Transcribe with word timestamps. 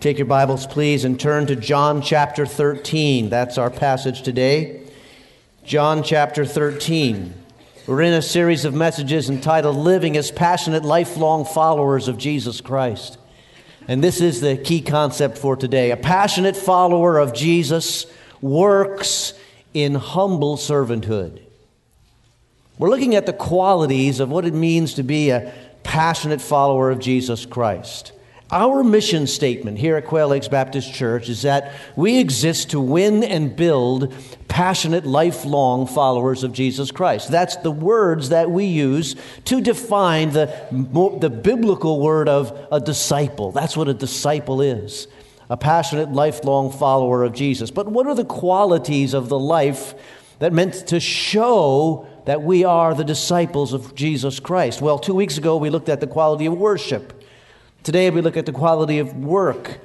Take 0.00 0.18
your 0.18 0.26
Bibles, 0.26 0.64
please, 0.64 1.04
and 1.04 1.18
turn 1.18 1.48
to 1.48 1.56
John 1.56 2.02
chapter 2.02 2.46
13. 2.46 3.30
That's 3.30 3.58
our 3.58 3.68
passage 3.68 4.22
today. 4.22 4.86
John 5.64 6.04
chapter 6.04 6.44
13. 6.44 7.34
We're 7.88 8.02
in 8.02 8.12
a 8.12 8.22
series 8.22 8.64
of 8.64 8.74
messages 8.74 9.28
entitled 9.28 9.74
Living 9.74 10.16
as 10.16 10.30
Passionate 10.30 10.84
Lifelong 10.84 11.44
Followers 11.44 12.06
of 12.06 12.16
Jesus 12.16 12.60
Christ. 12.60 13.18
And 13.88 14.04
this 14.04 14.20
is 14.20 14.40
the 14.40 14.56
key 14.56 14.82
concept 14.82 15.36
for 15.36 15.56
today. 15.56 15.90
A 15.90 15.96
passionate 15.96 16.56
follower 16.56 17.18
of 17.18 17.34
Jesus 17.34 18.06
works 18.40 19.34
in 19.74 19.96
humble 19.96 20.56
servanthood. 20.56 21.40
We're 22.78 22.90
looking 22.90 23.16
at 23.16 23.26
the 23.26 23.32
qualities 23.32 24.20
of 24.20 24.30
what 24.30 24.44
it 24.44 24.54
means 24.54 24.94
to 24.94 25.02
be 25.02 25.30
a 25.30 25.52
passionate 25.82 26.40
follower 26.40 26.88
of 26.88 27.00
Jesus 27.00 27.44
Christ. 27.46 28.12
Our 28.50 28.82
mission 28.82 29.26
statement 29.26 29.78
here 29.78 29.96
at 29.96 30.06
Quail 30.06 30.28
Lakes 30.28 30.48
Baptist 30.48 30.94
Church 30.94 31.28
is 31.28 31.42
that 31.42 31.74
we 31.96 32.18
exist 32.18 32.70
to 32.70 32.80
win 32.80 33.22
and 33.22 33.54
build 33.54 34.14
passionate, 34.48 35.04
lifelong 35.04 35.86
followers 35.86 36.44
of 36.44 36.54
Jesus 36.54 36.90
Christ. 36.90 37.30
That's 37.30 37.56
the 37.56 37.70
words 37.70 38.30
that 38.30 38.50
we 38.50 38.64
use 38.64 39.16
to 39.44 39.60
define 39.60 40.30
the, 40.30 40.46
the 41.20 41.28
biblical 41.28 42.00
word 42.00 42.26
of 42.26 42.58
a 42.72 42.80
disciple. 42.80 43.52
That's 43.52 43.76
what 43.76 43.88
a 43.88 43.94
disciple 43.94 44.62
is 44.62 45.08
a 45.50 45.56
passionate, 45.56 46.12
lifelong 46.12 46.70
follower 46.70 47.24
of 47.24 47.34
Jesus. 47.34 47.70
But 47.70 47.88
what 47.88 48.06
are 48.06 48.14
the 48.14 48.24
qualities 48.24 49.14
of 49.14 49.28
the 49.28 49.38
life 49.38 49.94
that 50.38 50.52
meant 50.52 50.86
to 50.88 51.00
show 51.00 52.06
that 52.24 52.42
we 52.42 52.64
are 52.64 52.94
the 52.94 53.04
disciples 53.04 53.72
of 53.72 53.94
Jesus 53.94 54.40
Christ? 54.40 54.80
Well, 54.82 54.98
two 54.98 55.14
weeks 55.14 55.36
ago 55.36 55.56
we 55.56 55.70
looked 55.70 55.88
at 55.88 56.00
the 56.00 56.06
quality 56.06 56.46
of 56.46 56.54
worship. 56.54 57.17
Today 57.82 58.10
we 58.10 58.20
look 58.20 58.36
at 58.36 58.46
the 58.46 58.52
quality 58.52 58.98
of 58.98 59.14
work. 59.14 59.80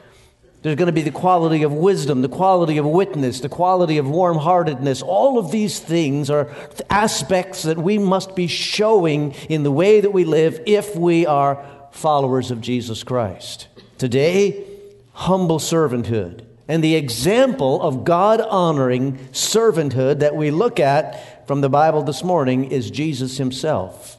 There's 0.61 0.75
going 0.77 0.87
to 0.87 0.93
be 0.93 1.01
the 1.01 1.11
quality 1.11 1.63
of 1.63 1.73
wisdom, 1.73 2.21
the 2.21 2.29
quality 2.29 2.77
of 2.77 2.85
witness, 2.85 3.41
the 3.41 3.49
quality 3.49 3.97
of 3.97 4.09
warm 4.09 4.37
heartedness. 4.37 5.01
All 5.01 5.37
of 5.37 5.51
these 5.51 5.79
things 5.79 6.29
are 6.29 6.49
aspects 6.89 7.63
that 7.63 7.77
we 7.77 7.97
must 7.97 8.33
be 8.33 8.47
showing 8.47 9.33
in 9.49 9.63
the 9.63 9.71
way 9.71 9.99
that 9.99 10.11
we 10.11 10.23
live 10.23 10.61
if 10.65 10.95
we 10.95 11.25
are 11.25 11.63
followers 11.91 12.49
of 12.49 12.61
Jesus 12.61 13.03
Christ. 13.03 13.67
Today, 13.97 14.65
humble 15.11 15.59
servanthood. 15.59 16.45
And 16.67 16.81
the 16.81 16.95
example 16.95 17.81
of 17.81 18.05
God 18.05 18.39
honoring 18.39 19.17
servanthood 19.33 20.19
that 20.19 20.35
we 20.35 20.49
look 20.49 20.79
at 20.79 21.45
from 21.45 21.59
the 21.59 21.69
Bible 21.69 22.03
this 22.03 22.23
morning 22.23 22.71
is 22.71 22.89
Jesus 22.89 23.37
himself. 23.37 24.17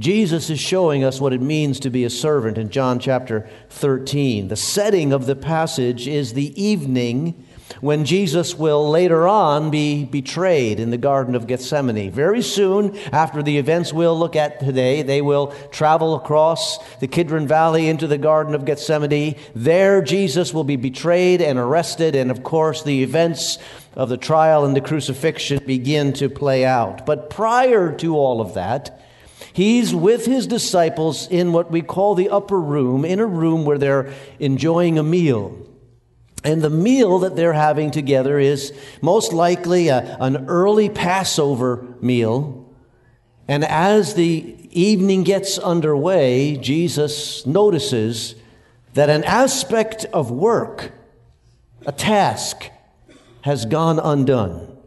Jesus 0.00 0.48
is 0.48 0.58
showing 0.58 1.04
us 1.04 1.20
what 1.20 1.34
it 1.34 1.42
means 1.42 1.78
to 1.80 1.90
be 1.90 2.04
a 2.04 2.10
servant 2.10 2.56
in 2.56 2.70
John 2.70 2.98
chapter 2.98 3.46
13. 3.68 4.48
The 4.48 4.56
setting 4.56 5.12
of 5.12 5.26
the 5.26 5.36
passage 5.36 6.08
is 6.08 6.32
the 6.32 6.58
evening 6.60 7.46
when 7.82 8.06
Jesus 8.06 8.54
will 8.54 8.88
later 8.88 9.28
on 9.28 9.70
be 9.70 10.06
betrayed 10.06 10.80
in 10.80 10.88
the 10.88 10.96
Garden 10.96 11.34
of 11.34 11.46
Gethsemane. 11.46 12.10
Very 12.10 12.40
soon 12.40 12.96
after 13.12 13.42
the 13.42 13.58
events 13.58 13.92
we'll 13.92 14.18
look 14.18 14.36
at 14.36 14.58
today, 14.60 15.02
they 15.02 15.20
will 15.20 15.48
travel 15.70 16.14
across 16.14 16.78
the 17.00 17.06
Kidron 17.06 17.46
Valley 17.46 17.86
into 17.86 18.06
the 18.06 18.16
Garden 18.16 18.54
of 18.54 18.64
Gethsemane. 18.64 19.36
There, 19.54 20.00
Jesus 20.00 20.54
will 20.54 20.64
be 20.64 20.76
betrayed 20.76 21.42
and 21.42 21.58
arrested, 21.58 22.16
and 22.16 22.30
of 22.30 22.42
course, 22.42 22.82
the 22.82 23.02
events 23.02 23.58
of 23.94 24.08
the 24.08 24.16
trial 24.16 24.64
and 24.64 24.74
the 24.74 24.80
crucifixion 24.80 25.62
begin 25.66 26.14
to 26.14 26.30
play 26.30 26.64
out. 26.64 27.04
But 27.04 27.28
prior 27.28 27.94
to 27.98 28.16
all 28.16 28.40
of 28.40 28.54
that, 28.54 28.99
He's 29.60 29.94
with 29.94 30.24
his 30.24 30.46
disciples 30.46 31.28
in 31.28 31.52
what 31.52 31.70
we 31.70 31.82
call 31.82 32.14
the 32.14 32.30
upper 32.30 32.58
room, 32.58 33.04
in 33.04 33.20
a 33.20 33.26
room 33.26 33.66
where 33.66 33.76
they're 33.76 34.10
enjoying 34.38 34.98
a 34.98 35.02
meal. 35.02 35.54
And 36.42 36.62
the 36.62 36.70
meal 36.70 37.18
that 37.18 37.36
they're 37.36 37.52
having 37.52 37.90
together 37.90 38.38
is 38.38 38.72
most 39.02 39.34
likely 39.34 39.88
a, 39.88 40.16
an 40.18 40.46
early 40.48 40.88
Passover 40.88 41.86
meal. 42.00 42.74
And 43.48 43.62
as 43.62 44.14
the 44.14 44.56
evening 44.70 45.24
gets 45.24 45.58
underway, 45.58 46.56
Jesus 46.56 47.44
notices 47.44 48.36
that 48.94 49.10
an 49.10 49.24
aspect 49.24 50.06
of 50.06 50.30
work, 50.30 50.92
a 51.84 51.92
task, 51.92 52.70
has 53.42 53.66
gone 53.66 53.98
undone. 53.98 54.78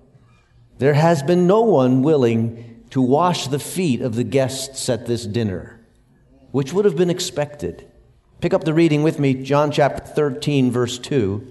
There 0.80 0.96
has 0.96 1.22
been 1.22 1.46
no 1.46 1.62
one 1.62 2.02
willing 2.02 2.73
to 2.94 3.02
wash 3.02 3.48
the 3.48 3.58
feet 3.58 4.02
of 4.02 4.14
the 4.14 4.24
guests 4.24 4.88
at 4.88 5.08
this 5.08 5.26
dinner, 5.26 5.80
which 6.52 6.72
would 6.72 6.86
have 6.86 6.96
been 6.96 7.10
expected. 7.10 7.90
Pick 8.40 8.54
up 8.54 8.66
the 8.66 8.74
reading 8.74 9.02
with 9.02 9.18
me, 9.18 9.34
John 9.34 9.72
chapter 9.72 10.04
13, 10.04 10.70
verse 10.70 11.00
2. 11.00 11.44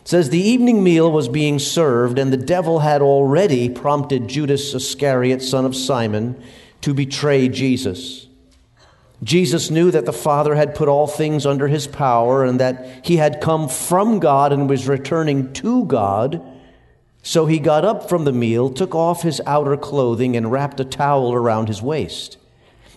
It 0.00 0.08
says, 0.08 0.30
The 0.30 0.40
evening 0.40 0.82
meal 0.82 1.12
was 1.12 1.28
being 1.28 1.60
served, 1.60 2.18
and 2.18 2.32
the 2.32 2.36
devil 2.36 2.80
had 2.80 3.00
already 3.00 3.68
prompted 3.68 4.26
Judas 4.26 4.74
Iscariot, 4.74 5.40
son 5.40 5.64
of 5.64 5.76
Simon, 5.76 6.42
to 6.80 6.92
betray 6.92 7.48
Jesus. 7.48 8.26
Jesus 9.22 9.70
knew 9.70 9.92
that 9.92 10.04
the 10.04 10.12
Father 10.12 10.56
had 10.56 10.74
put 10.74 10.88
all 10.88 11.06
things 11.06 11.46
under 11.46 11.68
his 11.68 11.86
power 11.86 12.44
and 12.44 12.58
that 12.58 13.06
he 13.06 13.18
had 13.18 13.40
come 13.40 13.68
from 13.68 14.18
God 14.18 14.52
and 14.52 14.68
was 14.68 14.88
returning 14.88 15.52
to 15.52 15.84
God. 15.84 16.42
So 17.22 17.46
he 17.46 17.60
got 17.60 17.84
up 17.84 18.08
from 18.08 18.24
the 18.24 18.32
meal, 18.32 18.68
took 18.68 18.94
off 18.94 19.22
his 19.22 19.40
outer 19.46 19.76
clothing, 19.76 20.36
and 20.36 20.50
wrapped 20.50 20.80
a 20.80 20.84
towel 20.84 21.32
around 21.32 21.68
his 21.68 21.80
waist. 21.80 22.36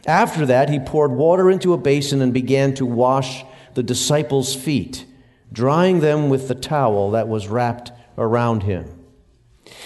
After 0.07 0.45
that, 0.47 0.69
he 0.69 0.79
poured 0.79 1.11
water 1.11 1.49
into 1.49 1.73
a 1.73 1.77
basin 1.77 2.21
and 2.21 2.33
began 2.33 2.73
to 2.75 2.85
wash 2.85 3.43
the 3.75 3.83
disciples' 3.83 4.55
feet, 4.55 5.05
drying 5.51 5.99
them 5.99 6.29
with 6.29 6.47
the 6.47 6.55
towel 6.55 7.11
that 7.11 7.27
was 7.27 7.47
wrapped 7.47 7.91
around 8.17 8.63
him. 8.63 8.89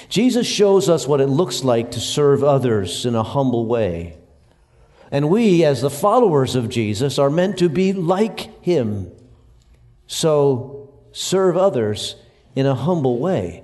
Jesus 0.07 0.47
shows 0.47 0.89
us 0.89 1.07
what 1.07 1.21
it 1.21 1.27
looks 1.27 1.63
like 1.63 1.91
to 1.91 1.99
serve 1.99 2.43
others 2.43 3.05
in 3.05 3.15
a 3.15 3.23
humble 3.23 3.65
way. 3.65 4.17
And 5.11 5.29
we, 5.29 5.63
as 5.63 5.81
the 5.81 5.89
followers 5.89 6.55
of 6.55 6.69
Jesus, 6.69 7.17
are 7.17 7.29
meant 7.29 7.57
to 7.57 7.69
be 7.69 7.93
like 7.93 8.63
him. 8.63 9.11
So 10.07 10.93
serve 11.11 11.57
others 11.57 12.15
in 12.55 12.65
a 12.65 12.75
humble 12.75 13.19
way. 13.19 13.63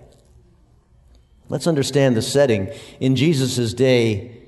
Let's 1.47 1.67
understand 1.67 2.15
the 2.15 2.21
setting. 2.21 2.71
In 2.99 3.15
Jesus' 3.15 3.73
day, 3.73 4.41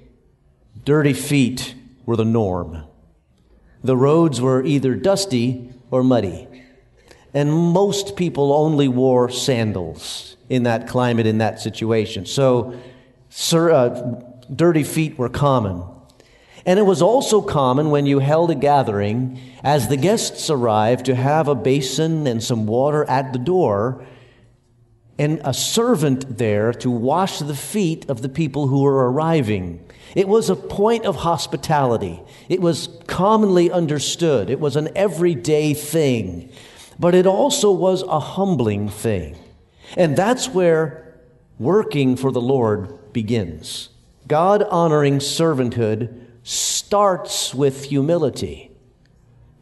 dirty 0.83 1.13
feet 1.13 1.75
were 2.05 2.15
the 2.15 2.25
norm. 2.25 2.83
The 3.83 3.97
roads 3.97 4.41
were 4.41 4.63
either 4.63 4.95
dusty 4.95 5.69
or 5.91 6.03
muddy. 6.03 6.47
And 7.33 7.51
most 7.51 8.15
people 8.15 8.51
only 8.51 8.87
wore 8.87 9.29
sandals 9.29 10.37
in 10.49 10.63
that 10.63 10.87
climate, 10.87 11.27
in 11.27 11.37
that 11.37 11.59
situation. 11.59 12.25
So, 12.25 12.79
sir, 13.29 13.71
uh, 13.71 14.21
dirty 14.53 14.83
feet 14.83 15.17
were 15.17 15.29
common. 15.29 15.83
And 16.65 16.79
it 16.79 16.83
was 16.83 17.01
also 17.01 17.41
common 17.41 17.91
when 17.91 18.05
you 18.05 18.19
held 18.19 18.49
a 18.49 18.55
gathering, 18.55 19.39
as 19.63 19.87
the 19.87 19.97
guests 19.97 20.49
arrived, 20.49 21.05
to 21.05 21.15
have 21.15 21.47
a 21.47 21.55
basin 21.55 22.25
and 22.27 22.43
some 22.43 22.65
water 22.65 23.05
at 23.05 23.33
the 23.33 23.39
door 23.39 24.05
and 25.19 25.41
a 25.43 25.53
servant 25.53 26.37
there 26.37 26.71
to 26.73 26.91
wash 26.91 27.39
the 27.39 27.55
feet 27.55 28.09
of 28.09 28.21
the 28.21 28.29
people 28.29 28.67
who 28.67 28.81
were 28.81 29.11
arriving. 29.11 29.83
It 30.15 30.27
was 30.27 30.49
a 30.49 30.55
point 30.55 31.05
of 31.05 31.17
hospitality. 31.17 32.21
It 32.49 32.61
was 32.61 32.89
commonly 33.07 33.71
understood. 33.71 34.49
It 34.49 34.59
was 34.59 34.75
an 34.75 34.89
everyday 34.95 35.73
thing. 35.73 36.51
But 36.99 37.15
it 37.15 37.27
also 37.27 37.71
was 37.71 38.03
a 38.03 38.19
humbling 38.19 38.89
thing. 38.89 39.37
And 39.95 40.15
that's 40.15 40.49
where 40.49 41.19
working 41.59 42.15
for 42.15 42.31
the 42.31 42.41
Lord 42.41 43.13
begins. 43.13 43.89
God 44.27 44.63
honoring 44.63 45.19
servanthood 45.19 46.25
starts 46.43 47.53
with 47.53 47.85
humility. 47.85 48.71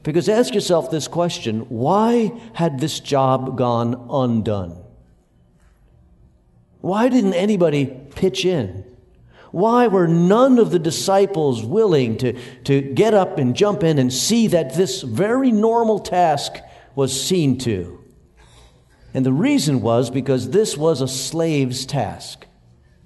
Because 0.04 0.30
ask 0.30 0.54
yourself 0.54 0.92
this 0.92 1.08
question 1.08 1.62
why 1.62 2.31
had 2.54 2.80
this 2.80 3.00
job 3.00 3.58
gone 3.58 4.08
undone? 4.10 4.85
Why 6.86 7.10
didn't 7.10 7.34
anybody 7.34 7.88
pitch 7.88 8.46
in? 8.46 8.86
Why 9.50 9.88
were 9.88 10.08
none 10.08 10.60
of 10.60 10.70
the 10.70 10.78
disciples 10.78 11.64
willing 11.64 12.16
to, 12.18 12.34
to 12.66 12.80
get 12.80 13.16
up 13.16 13.40
and 13.40 13.56
jump 13.56 13.84
in 13.84 13.98
and 13.98 14.14
see 14.14 14.46
that 14.46 14.76
this 14.76 15.02
very 15.02 15.52
normal 15.52 15.98
task 15.98 16.58
was 16.94 17.20
seen 17.20 17.58
to? 17.62 18.04
And 19.16 19.26
the 19.26 19.34
reason 19.34 19.82
was 19.82 20.12
because 20.12 20.52
this 20.52 20.78
was 20.78 21.02
a 21.02 21.08
slave's 21.08 21.88
task. 21.88 22.46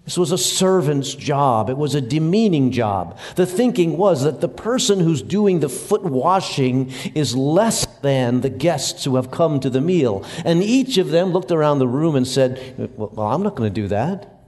This 0.10 0.18
was 0.18 0.32
a 0.32 0.40
servant's 0.40 1.14
job. 1.14 1.70
It 1.70 1.78
was 1.78 1.94
a 1.94 2.02
demeaning 2.02 2.72
job. 2.72 3.20
The 3.36 3.46
thinking 3.46 3.96
was 3.96 4.24
that 4.24 4.42
the 4.42 4.50
person 4.50 5.02
who's 5.02 5.22
doing 5.22 5.60
the 5.60 5.70
foot 5.70 6.02
washing 6.02 6.92
is 7.14 7.36
less 7.36 7.86
than 7.98 8.42
the 8.42 8.50
guests 8.50 9.04
who 9.04 9.18
have 9.18 9.30
come 9.30 9.60
to 9.60 9.70
the 9.70 9.82
meal. 9.82 10.26
And 10.44 10.64
each 10.64 10.98
of 10.98 11.12
them 11.12 11.30
looked 11.30 11.52
around 11.52 11.78
the 11.78 11.88
room 11.88 12.16
and 12.16 12.28
said, 12.28 12.90
Well, 12.98 13.28
I'm 13.28 13.44
not 13.44 13.54
going 13.54 13.72
to 13.72 13.82
do 13.82 13.88
that. 13.90 14.42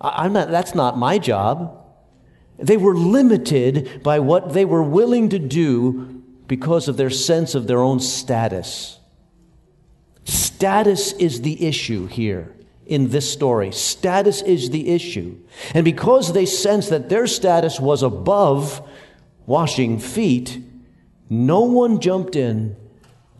I'm 0.00 0.32
not, 0.32 0.48
that's 0.48 0.76
not 0.76 0.96
my 0.96 1.18
job. 1.18 1.84
They 2.56 2.76
were 2.76 2.94
limited 2.94 4.04
by 4.04 4.20
what 4.20 4.52
they 4.52 4.64
were 4.64 4.84
willing 4.84 5.30
to 5.30 5.40
do 5.40 6.22
because 6.46 6.86
of 6.86 6.96
their 6.96 7.10
sense 7.10 7.56
of 7.56 7.66
their 7.66 7.80
own 7.80 7.98
status. 7.98 9.00
Status 10.22 11.14
is 11.14 11.40
the 11.40 11.66
issue 11.66 12.06
here 12.06 12.54
in 12.88 13.10
this 13.10 13.30
story. 13.30 13.70
Status 13.70 14.42
is 14.42 14.70
the 14.70 14.88
issue. 14.88 15.38
And 15.74 15.84
because 15.84 16.32
they 16.32 16.46
sensed 16.46 16.90
that 16.90 17.08
their 17.08 17.26
status 17.26 17.78
was 17.78 18.02
above 18.02 18.86
washing 19.46 19.98
feet, 19.98 20.60
no 21.30 21.60
one 21.60 22.00
jumped 22.00 22.34
in 22.34 22.76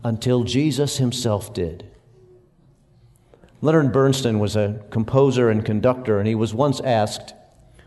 until 0.03 0.43
Jesus 0.43 0.97
himself 0.97 1.53
did. 1.53 1.85
Leonard 3.61 3.91
Bernstein 3.91 4.39
was 4.39 4.55
a 4.55 4.81
composer 4.89 5.49
and 5.49 5.65
conductor, 5.65 6.19
and 6.19 6.27
he 6.27 6.35
was 6.35 6.53
once 6.53 6.79
asked, 6.79 7.33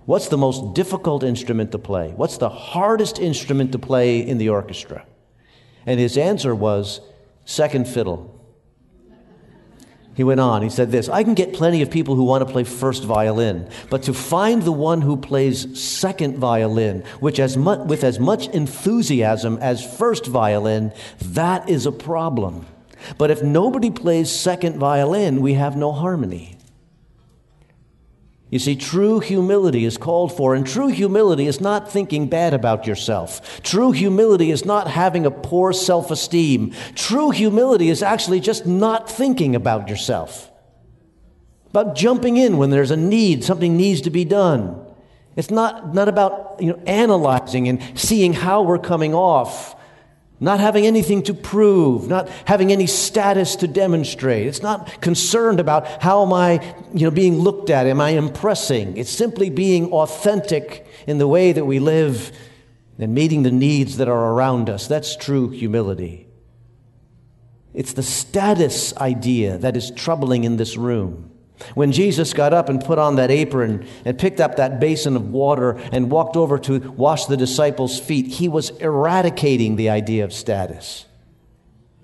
What's 0.04 0.28
the 0.28 0.36
most 0.36 0.74
difficult 0.74 1.22
instrument 1.22 1.70
to 1.72 1.78
play? 1.78 2.12
What's 2.16 2.36
the 2.36 2.48
hardest 2.48 3.20
instrument 3.20 3.70
to 3.72 3.78
play 3.78 4.18
in 4.18 4.38
the 4.38 4.48
orchestra? 4.48 5.06
And 5.86 6.00
his 6.00 6.18
answer 6.18 6.54
was 6.54 7.00
second 7.44 7.86
fiddle. 7.86 8.41
He 10.14 10.24
went 10.24 10.40
on, 10.40 10.62
he 10.62 10.68
said 10.68 10.90
this 10.90 11.08
I 11.08 11.24
can 11.24 11.34
get 11.34 11.54
plenty 11.54 11.80
of 11.82 11.90
people 11.90 12.16
who 12.16 12.24
want 12.24 12.46
to 12.46 12.52
play 12.52 12.64
first 12.64 13.04
violin, 13.04 13.68
but 13.88 14.02
to 14.04 14.14
find 14.14 14.62
the 14.62 14.72
one 14.72 15.00
who 15.00 15.16
plays 15.16 15.80
second 15.80 16.36
violin, 16.36 17.02
which 17.20 17.40
as 17.40 17.56
with 17.56 18.04
as 18.04 18.20
much 18.20 18.48
enthusiasm 18.48 19.58
as 19.58 19.84
first 19.84 20.26
violin, 20.26 20.92
that 21.20 21.68
is 21.68 21.86
a 21.86 21.92
problem. 21.92 22.66
But 23.18 23.30
if 23.30 23.42
nobody 23.42 23.90
plays 23.90 24.30
second 24.30 24.78
violin, 24.78 25.40
we 25.40 25.54
have 25.54 25.76
no 25.76 25.92
harmony. 25.92 26.56
You 28.52 28.58
see, 28.58 28.76
true 28.76 29.20
humility 29.20 29.86
is 29.86 29.96
called 29.96 30.36
for, 30.36 30.54
and 30.54 30.66
true 30.66 30.88
humility 30.88 31.46
is 31.46 31.58
not 31.58 31.90
thinking 31.90 32.28
bad 32.28 32.52
about 32.52 32.86
yourself. 32.86 33.62
True 33.62 33.92
humility 33.92 34.50
is 34.50 34.66
not 34.66 34.88
having 34.88 35.24
a 35.24 35.30
poor 35.30 35.72
self 35.72 36.10
esteem. 36.10 36.74
True 36.94 37.30
humility 37.30 37.88
is 37.88 38.02
actually 38.02 38.40
just 38.40 38.66
not 38.66 39.08
thinking 39.08 39.56
about 39.56 39.88
yourself, 39.88 40.52
about 41.70 41.96
jumping 41.96 42.36
in 42.36 42.58
when 42.58 42.68
there's 42.68 42.90
a 42.90 42.96
need, 42.96 43.42
something 43.42 43.74
needs 43.74 44.02
to 44.02 44.10
be 44.10 44.26
done. 44.26 44.84
It's 45.34 45.50
not, 45.50 45.94
not 45.94 46.10
about 46.10 46.58
you 46.60 46.74
know, 46.74 46.82
analyzing 46.86 47.68
and 47.68 47.80
seeing 47.98 48.34
how 48.34 48.64
we're 48.64 48.78
coming 48.78 49.14
off 49.14 49.74
not 50.42 50.58
having 50.58 50.86
anything 50.86 51.22
to 51.22 51.34
prove, 51.34 52.08
not 52.08 52.28
having 52.46 52.72
any 52.72 52.88
status 52.88 53.54
to 53.56 53.68
demonstrate. 53.68 54.46
It's 54.46 54.60
not 54.60 55.00
concerned 55.00 55.60
about 55.60 56.02
how 56.02 56.26
am 56.26 56.32
I, 56.32 56.74
you 56.92 57.04
know, 57.04 57.12
being 57.12 57.38
looked 57.38 57.70
at, 57.70 57.86
am 57.86 58.00
I 58.00 58.10
impressing? 58.10 58.96
It's 58.96 59.10
simply 59.10 59.50
being 59.50 59.92
authentic 59.92 60.84
in 61.06 61.18
the 61.18 61.28
way 61.28 61.52
that 61.52 61.64
we 61.64 61.78
live 61.78 62.32
and 62.98 63.14
meeting 63.14 63.44
the 63.44 63.52
needs 63.52 63.98
that 63.98 64.08
are 64.08 64.32
around 64.32 64.68
us. 64.68 64.88
That's 64.88 65.16
true 65.16 65.48
humility. 65.50 66.26
It's 67.72 67.92
the 67.92 68.02
status 68.02 68.96
idea 68.96 69.58
that 69.58 69.76
is 69.76 69.92
troubling 69.92 70.44
in 70.44 70.56
this 70.56 70.76
room. 70.76 71.31
When 71.74 71.92
Jesus 71.92 72.32
got 72.32 72.52
up 72.52 72.68
and 72.68 72.82
put 72.82 72.98
on 72.98 73.16
that 73.16 73.30
apron 73.30 73.86
and 74.04 74.18
picked 74.18 74.40
up 74.40 74.56
that 74.56 74.80
basin 74.80 75.16
of 75.16 75.30
water 75.30 75.72
and 75.92 76.10
walked 76.10 76.36
over 76.36 76.58
to 76.60 76.78
wash 76.92 77.26
the 77.26 77.36
disciples' 77.36 78.00
feet, 78.00 78.26
he 78.26 78.48
was 78.48 78.70
eradicating 78.70 79.76
the 79.76 79.90
idea 79.90 80.24
of 80.24 80.32
status. 80.32 81.06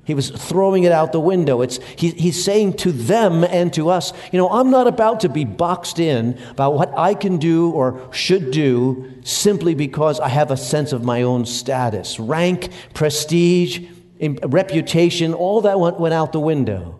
He 0.08 0.14
was 0.14 0.30
throwing 0.30 0.84
it 0.84 0.92
out 0.92 1.12
the 1.12 1.20
window. 1.20 1.60
It's, 1.60 1.78
he, 1.96 2.12
he's 2.12 2.42
saying 2.42 2.78
to 2.78 2.92
them 2.92 3.44
and 3.44 3.70
to 3.74 3.90
us, 3.90 4.14
you 4.32 4.38
know, 4.38 4.48
I'm 4.48 4.70
not 4.70 4.86
about 4.86 5.20
to 5.20 5.28
be 5.28 5.44
boxed 5.44 5.98
in 5.98 6.38
about 6.48 6.72
what 6.72 6.96
I 6.96 7.12
can 7.12 7.36
do 7.36 7.70
or 7.72 8.08
should 8.10 8.50
do 8.50 9.12
simply 9.22 9.74
because 9.74 10.18
I 10.18 10.28
have 10.28 10.50
a 10.50 10.56
sense 10.56 10.94
of 10.94 11.04
my 11.04 11.20
own 11.20 11.44
status. 11.44 12.18
Rank, 12.18 12.70
prestige, 12.94 13.86
reputation, 14.18 15.34
all 15.34 15.60
that 15.60 15.78
went, 15.78 16.00
went 16.00 16.14
out 16.14 16.32
the 16.32 16.40
window. 16.40 16.98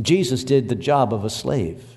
Jesus 0.00 0.44
did 0.44 0.68
the 0.68 0.74
job 0.74 1.12
of 1.12 1.24
a 1.24 1.30
slave. 1.30 1.96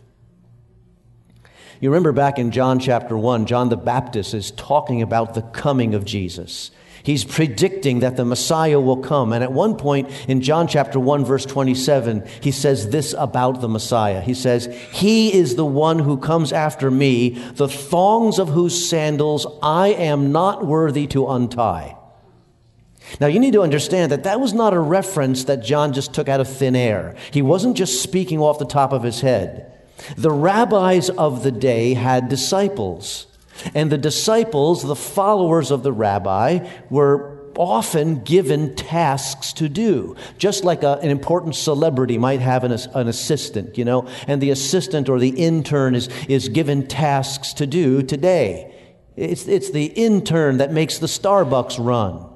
You 1.82 1.90
remember 1.90 2.12
back 2.12 2.38
in 2.38 2.52
John 2.52 2.80
chapter 2.80 3.18
1, 3.18 3.46
John 3.46 3.70
the 3.70 3.78
Baptist 3.78 4.34
is 4.34 4.52
talking 4.52 5.02
about 5.02 5.34
the 5.34 5.42
coming 5.42 5.94
of 5.94 6.04
Jesus. 6.04 6.72
He's 7.04 7.24
predicting 7.24 8.02
that 8.02 8.18
the 8.18 8.26
Messiah 8.26 8.80
will 8.80 8.98
come. 8.98 9.32
And 9.32 9.44
at 9.44 9.54
one 9.54 9.78
point 9.78 10.10
in 10.28 10.42
John 10.42 10.68
chapter 10.68 11.00
1, 11.00 11.24
verse 11.24 11.46
27, 11.46 12.28
he 12.42 12.52
says 12.52 12.90
this 12.90 13.16
about 13.18 13.62
the 13.62 13.70
Messiah. 13.70 14.22
He 14.22 14.34
says, 14.34 14.66
He 14.92 15.34
is 15.34 15.56
the 15.56 15.66
one 15.66 16.00
who 16.00 16.18
comes 16.18 16.52
after 16.52 16.92
me, 16.92 17.30
the 17.30 17.70
thongs 17.70 18.40
of 18.40 18.50
whose 18.50 18.90
sandals 18.90 19.48
I 19.62 19.90
am 19.90 20.34
not 20.34 20.66
worthy 20.66 21.08
to 21.08 21.30
untie. 21.30 21.96
Now, 23.20 23.28
you 23.28 23.40
need 23.40 23.54
to 23.54 23.62
understand 23.62 24.12
that 24.12 24.24
that 24.24 24.40
was 24.40 24.54
not 24.54 24.74
a 24.74 24.80
reference 24.80 25.46
that 25.46 25.64
John 25.64 25.94
just 25.94 26.14
took 26.14 26.30
out 26.30 26.40
of 26.40 26.48
thin 26.48 26.76
air. 26.76 27.16
He 27.32 27.42
wasn't 27.42 27.78
just 27.78 28.04
speaking 28.04 28.40
off 28.40 28.60
the 28.60 28.66
top 28.66 28.94
of 28.94 29.04
his 29.04 29.22
head. 29.22 29.72
The 30.16 30.32
rabbis 30.32 31.10
of 31.10 31.44
the 31.44 31.52
day 31.52 31.94
had 31.94 32.30
disciples, 32.30 33.28
and 33.74 33.92
the 33.92 33.98
disciples, 33.98 34.84
the 34.84 34.96
followers 34.96 35.72
of 35.72 35.84
the 35.84 35.92
rabbi, 35.92 36.68
were 36.90 37.38
often 37.58 38.24
given 38.24 38.74
tasks 38.76 39.52
to 39.52 39.68
do, 39.68 40.16
just 40.38 40.64
like 40.64 40.84
a, 40.84 40.94
an 41.02 41.10
important 41.10 41.56
celebrity 41.56 42.18
might 42.18 42.40
have 42.40 42.64
an, 42.64 42.72
an 42.72 43.10
assistant, 43.10 43.78
you 43.78 43.84
know, 43.84 44.08
and 44.28 44.42
the 44.42 44.52
assistant 44.52 45.10
or 45.10 45.20
the 45.20 45.30
intern 45.30 45.94
is, 45.94 46.08
is 46.30 46.48
given 46.48 46.88
tasks 46.88 47.54
to 47.54 47.68
do 47.68 48.02
today. 48.02 48.74
It's, 49.18 49.46
it's 49.48 49.72
the 49.72 49.88
intern 49.88 50.58
that 50.58 50.72
makes 50.72 51.00
the 51.00 51.08
Starbucks 51.08 51.84
run 51.84 52.29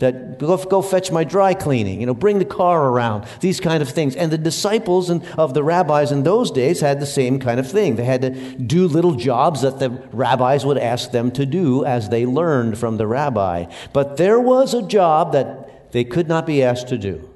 that 0.00 0.38
go, 0.38 0.56
go 0.56 0.82
fetch 0.82 1.12
my 1.12 1.24
dry 1.24 1.54
cleaning, 1.54 2.00
you 2.00 2.06
know, 2.06 2.14
bring 2.14 2.38
the 2.38 2.44
car 2.44 2.88
around, 2.88 3.26
these 3.40 3.60
kind 3.60 3.82
of 3.82 3.88
things. 3.88 4.16
And 4.16 4.32
the 4.32 4.38
disciples 4.38 5.10
and, 5.10 5.24
of 5.38 5.54
the 5.54 5.62
rabbis 5.62 6.10
in 6.10 6.22
those 6.22 6.50
days 6.50 6.80
had 6.80 7.00
the 7.00 7.06
same 7.06 7.38
kind 7.38 7.60
of 7.60 7.70
thing. 7.70 7.96
They 7.96 8.04
had 8.04 8.22
to 8.22 8.30
do 8.56 8.88
little 8.88 9.14
jobs 9.14 9.60
that 9.60 9.78
the 9.78 9.90
rabbis 10.12 10.64
would 10.64 10.78
ask 10.78 11.10
them 11.10 11.30
to 11.32 11.44
do 11.46 11.84
as 11.84 12.08
they 12.08 12.24
learned 12.26 12.78
from 12.78 12.96
the 12.96 13.06
rabbi. 13.06 13.66
But 13.92 14.16
there 14.16 14.40
was 14.40 14.74
a 14.74 14.82
job 14.82 15.32
that 15.32 15.92
they 15.92 16.04
could 16.04 16.28
not 16.28 16.46
be 16.46 16.62
asked 16.62 16.88
to 16.88 16.98
do. 16.98 17.28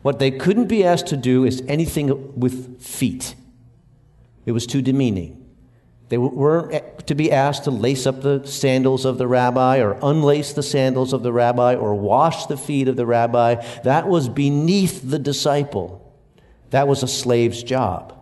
What 0.00 0.18
they 0.18 0.30
couldn't 0.30 0.66
be 0.66 0.82
asked 0.84 1.06
to 1.08 1.16
do 1.16 1.44
is 1.44 1.62
anything 1.68 2.38
with 2.40 2.82
feet. 2.82 3.34
It 4.46 4.52
was 4.52 4.66
too 4.66 4.82
demeaning. 4.82 5.41
They 6.12 6.18
weren't 6.18 6.74
eh, 6.74 6.80
to 7.06 7.14
be 7.14 7.32
asked 7.32 7.64
to 7.64 7.70
lace 7.70 8.06
up 8.06 8.20
the 8.20 8.46
sandals 8.46 9.06
of 9.06 9.16
the 9.16 9.26
rabbi 9.26 9.78
or 9.78 9.98
unlace 10.02 10.52
the 10.52 10.62
sandals 10.62 11.14
of 11.14 11.22
the 11.22 11.32
rabbi 11.32 11.74
or 11.74 11.94
wash 11.94 12.44
the 12.44 12.58
feet 12.58 12.86
of 12.86 12.96
the 12.96 13.06
rabbi. 13.06 13.54
That 13.84 14.06
was 14.08 14.28
beneath 14.28 15.08
the 15.08 15.18
disciple. 15.18 16.14
That 16.68 16.86
was 16.86 17.02
a 17.02 17.08
slave's 17.08 17.62
job. 17.62 18.12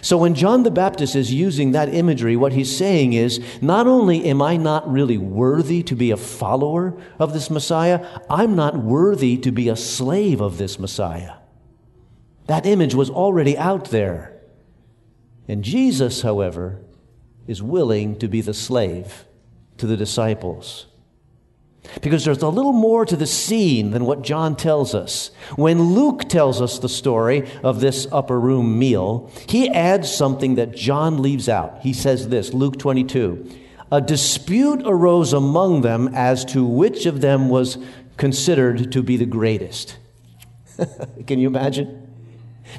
So 0.00 0.16
when 0.16 0.34
John 0.34 0.62
the 0.62 0.70
Baptist 0.70 1.14
is 1.14 1.34
using 1.34 1.72
that 1.72 1.92
imagery, 1.92 2.34
what 2.34 2.54
he's 2.54 2.74
saying 2.74 3.12
is 3.12 3.44
not 3.60 3.86
only 3.86 4.24
am 4.24 4.40
I 4.40 4.56
not 4.56 4.90
really 4.90 5.18
worthy 5.18 5.82
to 5.82 5.94
be 5.94 6.12
a 6.12 6.16
follower 6.16 6.98
of 7.18 7.34
this 7.34 7.50
Messiah, 7.50 8.06
I'm 8.30 8.56
not 8.56 8.78
worthy 8.78 9.36
to 9.36 9.52
be 9.52 9.68
a 9.68 9.76
slave 9.76 10.40
of 10.40 10.56
this 10.56 10.78
Messiah. 10.78 11.34
That 12.46 12.64
image 12.64 12.94
was 12.94 13.10
already 13.10 13.58
out 13.58 13.90
there. 13.90 14.40
And 15.46 15.62
Jesus, 15.62 16.22
however, 16.22 16.80
is 17.46 17.62
willing 17.62 18.18
to 18.18 18.28
be 18.28 18.40
the 18.40 18.54
slave 18.54 19.24
to 19.78 19.86
the 19.86 19.96
disciples. 19.96 20.86
Because 22.00 22.24
there's 22.24 22.42
a 22.42 22.48
little 22.48 22.72
more 22.72 23.04
to 23.04 23.16
the 23.16 23.26
scene 23.26 23.90
than 23.90 24.06
what 24.06 24.22
John 24.22 24.56
tells 24.56 24.94
us. 24.94 25.30
When 25.56 25.94
Luke 25.94 26.28
tells 26.28 26.60
us 26.62 26.78
the 26.78 26.88
story 26.88 27.48
of 27.62 27.80
this 27.80 28.06
upper 28.10 28.40
room 28.40 28.78
meal, 28.78 29.30
he 29.48 29.68
adds 29.68 30.12
something 30.12 30.54
that 30.54 30.74
John 30.74 31.20
leaves 31.20 31.48
out. 31.48 31.80
He 31.82 31.92
says 31.92 32.28
this 32.28 32.54
Luke 32.54 32.78
22 32.78 33.50
A 33.92 34.00
dispute 34.00 34.82
arose 34.86 35.32
among 35.32 35.82
them 35.82 36.08
as 36.14 36.44
to 36.46 36.64
which 36.64 37.04
of 37.04 37.20
them 37.20 37.48
was 37.50 37.76
considered 38.16 38.90
to 38.92 39.02
be 39.02 39.16
the 39.16 39.26
greatest. 39.26 39.98
Can 41.26 41.38
you 41.38 41.48
imagine? 41.48 42.03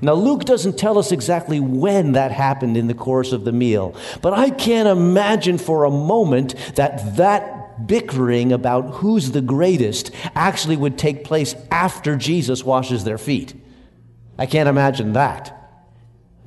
Now, 0.02 0.14
Luke 0.14 0.46
doesn't 0.46 0.78
tell 0.78 0.98
us 0.98 1.12
exactly 1.12 1.60
when 1.60 2.14
that 2.14 2.32
happened 2.32 2.78
in 2.78 2.88
the 2.88 2.94
course 2.94 3.32
of 3.32 3.46
the 3.46 3.52
meal, 3.52 3.96
but 4.22 4.34
I 4.34 4.50
can't 4.50 4.88
imagine 4.88 5.58
for 5.58 5.84
a 5.84 5.92
moment 5.92 6.56
that 6.75 7.18
that 7.18 7.88
bickering 7.88 8.52
about 8.52 8.96
who's 8.96 9.32
the 9.32 9.42
greatest 9.42 10.12
actually 10.34 10.78
would 10.78 10.98
take 10.98 11.24
place 11.24 11.56
after 11.72 12.16
Jesus 12.16 12.64
washes 12.64 13.04
their 13.04 13.18
feet. 13.18 13.54
I 14.38 14.46
can't 14.46 14.70
imagine 14.70 15.14
that. 15.14 15.52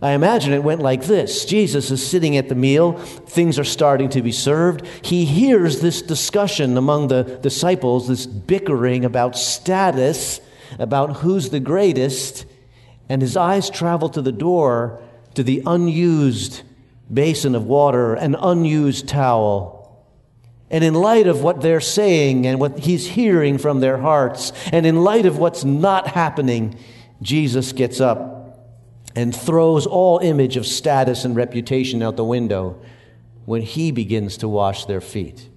I 0.01 0.13
imagine 0.13 0.53
it 0.53 0.63
went 0.63 0.81
like 0.81 1.05
this 1.05 1.45
Jesus 1.45 1.91
is 1.91 2.07
sitting 2.07 2.37
at 2.37 2.49
the 2.49 2.55
meal, 2.55 2.93
things 2.93 3.59
are 3.59 3.65
starting 3.65 4.09
to 4.11 4.23
be 4.23 4.33
served. 4.33 4.87
He 5.03 5.25
hears 5.25 5.81
this 5.81 6.03
discussion 6.03 6.77
among 6.77 7.09
the 7.09 7.25
disciples, 7.43 8.07
this 8.07 8.27
bickering 8.27 9.05
about 9.05 9.37
status, 9.37 10.41
about 10.79 11.17
who's 11.17 11.51
the 11.51 11.61
greatest 11.61 12.47
and 13.09 13.23
his 13.23 13.37
eyes 13.37 13.71
travel 13.71 14.09
to 14.11 14.23
the 14.23 14.33
door, 14.33 15.01
to 15.35 15.43
the 15.43 15.63
unused 15.67 16.63
basin 17.13 17.55
of 17.55 17.65
water, 17.65 18.15
an 18.15 18.35
unused 18.35 19.09
towel. 19.09 20.07
And 20.71 20.85
in 20.85 20.95
light 20.95 21.27
of 21.27 21.43
what 21.43 21.63
they're 21.63 21.81
saying 21.81 22.47
and 22.47 22.61
what 22.61 22.81
he's 22.81 23.07
hearing 23.07 23.57
from 23.57 23.81
their 23.81 23.99
hearts, 23.99 24.53
and 24.71 24.85
in 24.85 25.03
light 25.03 25.25
of 25.25 25.39
what's 25.39 25.65
not 25.65 26.09
happening, 26.09 26.79
Jesus 27.23 27.73
gets 27.73 28.01
up 28.01 28.39
and 29.17 29.35
throws 29.35 29.87
all 29.87 30.19
image 30.19 30.57
of 30.57 30.67
status 30.67 31.25
and 31.25 31.35
reputation 31.35 32.03
out 32.03 32.17
the 32.17 32.25
window 32.25 32.81
when 33.47 33.63
he 33.63 33.91
begins 33.91 34.37
to 34.37 34.49
wash 34.49 34.85
their 34.85 35.01
feet. 35.01 35.49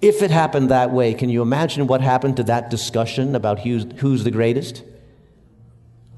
If 0.00 0.22
it 0.22 0.30
happened 0.30 0.70
that 0.70 0.92
way, 0.92 1.14
can 1.14 1.28
you 1.28 1.42
imagine 1.42 1.86
what 1.86 2.00
happened 2.00 2.36
to 2.36 2.44
that 2.44 2.70
discussion 2.70 3.34
about 3.34 3.60
who's, 3.60 3.86
who's 3.98 4.22
the 4.22 4.30
greatest? 4.30 4.84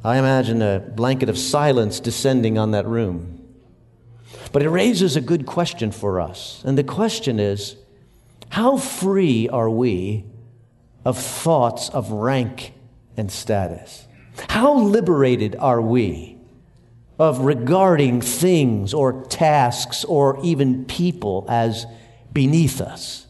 I 0.06 0.18
imagine 0.18 0.62
a 0.62 0.78
blanket 0.78 1.28
of 1.28 1.36
silence 1.36 1.98
descending 1.98 2.58
on 2.58 2.70
that 2.70 2.86
room. 2.86 3.44
But 4.52 4.62
it 4.62 4.70
raises 4.70 5.16
a 5.16 5.20
good 5.20 5.46
question 5.46 5.90
for 5.90 6.20
us. 6.20 6.62
And 6.64 6.78
the 6.78 6.84
question 6.84 7.40
is 7.40 7.74
how 8.50 8.76
free 8.76 9.48
are 9.48 9.68
we 9.68 10.24
of 11.04 11.18
thoughts 11.18 11.88
of 11.88 12.12
rank 12.12 12.72
and 13.16 13.32
status? 13.32 14.06
How 14.48 14.78
liberated 14.78 15.56
are 15.56 15.80
we 15.80 16.38
of 17.18 17.40
regarding 17.40 18.20
things 18.20 18.94
or 18.94 19.24
tasks 19.24 20.04
or 20.04 20.38
even 20.44 20.84
people 20.84 21.46
as 21.48 21.84
beneath 22.32 22.80
us? 22.80 23.26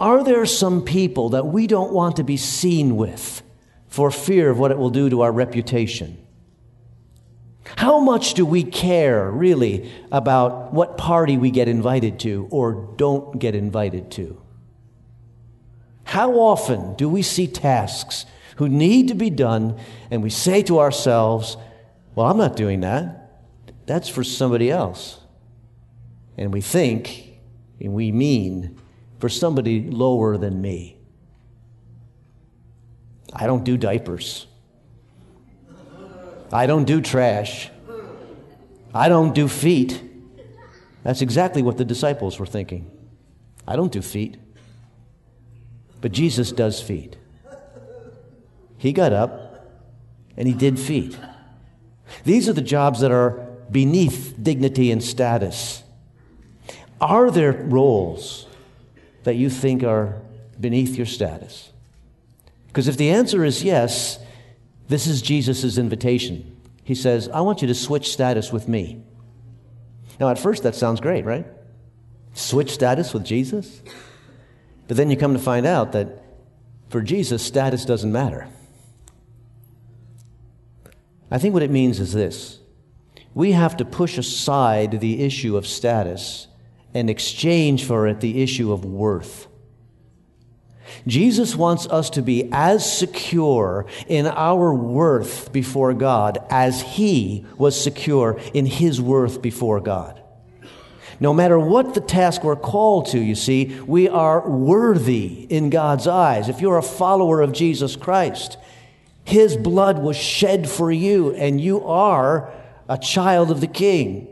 Are 0.00 0.24
there 0.24 0.44
some 0.44 0.84
people 0.84 1.28
that 1.28 1.46
we 1.46 1.68
don't 1.68 1.92
want 1.92 2.16
to 2.16 2.24
be 2.24 2.36
seen 2.36 2.96
with? 2.96 3.39
For 3.90 4.10
fear 4.10 4.48
of 4.48 4.58
what 4.58 4.70
it 4.70 4.78
will 4.78 4.90
do 4.90 5.10
to 5.10 5.20
our 5.20 5.32
reputation. 5.32 6.16
How 7.76 8.00
much 8.00 8.34
do 8.34 8.46
we 8.46 8.62
care, 8.62 9.30
really, 9.30 9.92
about 10.10 10.72
what 10.72 10.96
party 10.96 11.36
we 11.36 11.50
get 11.50 11.68
invited 11.68 12.18
to 12.20 12.48
or 12.50 12.94
don't 12.96 13.38
get 13.38 13.54
invited 13.54 14.10
to? 14.12 14.40
How 16.04 16.32
often 16.32 16.94
do 16.94 17.08
we 17.08 17.22
see 17.22 17.46
tasks 17.46 18.26
who 18.56 18.68
need 18.68 19.08
to 19.08 19.14
be 19.14 19.30
done 19.30 19.78
and 20.10 20.22
we 20.22 20.30
say 20.30 20.62
to 20.62 20.78
ourselves, 20.80 21.56
Well, 22.14 22.26
I'm 22.26 22.38
not 22.38 22.56
doing 22.56 22.80
that. 22.80 23.42
That's 23.86 24.08
for 24.08 24.24
somebody 24.24 24.70
else. 24.70 25.18
And 26.36 26.52
we 26.52 26.60
think 26.60 27.38
and 27.80 27.92
we 27.92 28.12
mean 28.12 28.78
for 29.18 29.28
somebody 29.28 29.82
lower 29.90 30.36
than 30.36 30.60
me. 30.60 30.99
I 33.32 33.46
don't 33.46 33.64
do 33.64 33.76
diapers. 33.76 34.46
I 36.52 36.66
don't 36.66 36.84
do 36.84 37.00
trash. 37.00 37.70
I 38.92 39.08
don't 39.08 39.34
do 39.34 39.46
feet. 39.46 40.02
That's 41.04 41.22
exactly 41.22 41.62
what 41.62 41.76
the 41.76 41.84
disciples 41.84 42.38
were 42.38 42.46
thinking. 42.46 42.90
I 43.66 43.76
don't 43.76 43.92
do 43.92 44.02
feet. 44.02 44.36
But 46.00 46.12
Jesus 46.12 46.50
does 46.50 46.80
feet. 46.80 47.16
He 48.78 48.92
got 48.92 49.12
up 49.12 49.68
and 50.36 50.48
he 50.48 50.54
did 50.54 50.78
feet. 50.78 51.16
These 52.24 52.48
are 52.48 52.52
the 52.52 52.62
jobs 52.62 53.00
that 53.00 53.12
are 53.12 53.46
beneath 53.70 54.34
dignity 54.42 54.90
and 54.90 55.02
status. 55.02 55.82
Are 57.00 57.30
there 57.30 57.52
roles 57.52 58.46
that 59.24 59.36
you 59.36 59.48
think 59.48 59.84
are 59.84 60.20
beneath 60.58 60.96
your 60.96 61.06
status? 61.06 61.72
Because 62.70 62.86
if 62.86 62.96
the 62.96 63.10
answer 63.10 63.44
is 63.44 63.64
yes, 63.64 64.20
this 64.88 65.08
is 65.08 65.22
Jesus' 65.22 65.76
invitation. 65.76 66.56
He 66.84 66.94
says, 66.94 67.28
I 67.28 67.40
want 67.40 67.62
you 67.62 67.68
to 67.68 67.74
switch 67.74 68.12
status 68.12 68.52
with 68.52 68.68
me. 68.68 69.02
Now, 70.20 70.28
at 70.28 70.38
first, 70.38 70.62
that 70.62 70.76
sounds 70.76 71.00
great, 71.00 71.24
right? 71.24 71.46
Switch 72.32 72.70
status 72.70 73.12
with 73.12 73.24
Jesus? 73.24 73.82
But 74.86 74.96
then 74.96 75.10
you 75.10 75.16
come 75.16 75.32
to 75.32 75.40
find 75.40 75.66
out 75.66 75.92
that 75.92 76.22
for 76.88 77.00
Jesus, 77.00 77.42
status 77.42 77.84
doesn't 77.84 78.12
matter. 78.12 78.48
I 81.30 81.38
think 81.38 81.54
what 81.54 81.62
it 81.62 81.70
means 81.70 82.00
is 82.00 82.12
this 82.12 82.58
we 83.34 83.52
have 83.52 83.76
to 83.76 83.84
push 83.84 84.18
aside 84.18 85.00
the 85.00 85.22
issue 85.22 85.56
of 85.56 85.66
status 85.66 86.48
and 86.92 87.08
exchange 87.08 87.84
for 87.84 88.08
it 88.08 88.20
the 88.20 88.42
issue 88.42 88.72
of 88.72 88.84
worth. 88.84 89.46
Jesus 91.06 91.56
wants 91.56 91.86
us 91.86 92.10
to 92.10 92.22
be 92.22 92.48
as 92.52 92.90
secure 92.98 93.86
in 94.06 94.26
our 94.26 94.74
worth 94.74 95.52
before 95.52 95.94
God 95.94 96.38
as 96.50 96.82
He 96.82 97.44
was 97.56 97.80
secure 97.80 98.40
in 98.54 98.66
His 98.66 99.00
worth 99.00 99.42
before 99.42 99.80
God. 99.80 100.20
No 101.20 101.34
matter 101.34 101.58
what 101.58 101.92
the 101.92 102.00
task 102.00 102.42
we're 102.42 102.56
called 102.56 103.06
to, 103.08 103.18
you 103.18 103.34
see, 103.34 103.78
we 103.86 104.08
are 104.08 104.48
worthy 104.48 105.46
in 105.50 105.68
God's 105.68 106.06
eyes. 106.06 106.48
If 106.48 106.62
you're 106.62 106.78
a 106.78 106.82
follower 106.82 107.42
of 107.42 107.52
Jesus 107.52 107.94
Christ, 107.94 108.56
His 109.24 109.56
blood 109.56 109.98
was 109.98 110.16
shed 110.16 110.68
for 110.68 110.90
you, 110.90 111.34
and 111.34 111.60
you 111.60 111.84
are 111.84 112.50
a 112.88 112.96
child 112.96 113.50
of 113.50 113.60
the 113.60 113.66
King. 113.66 114.28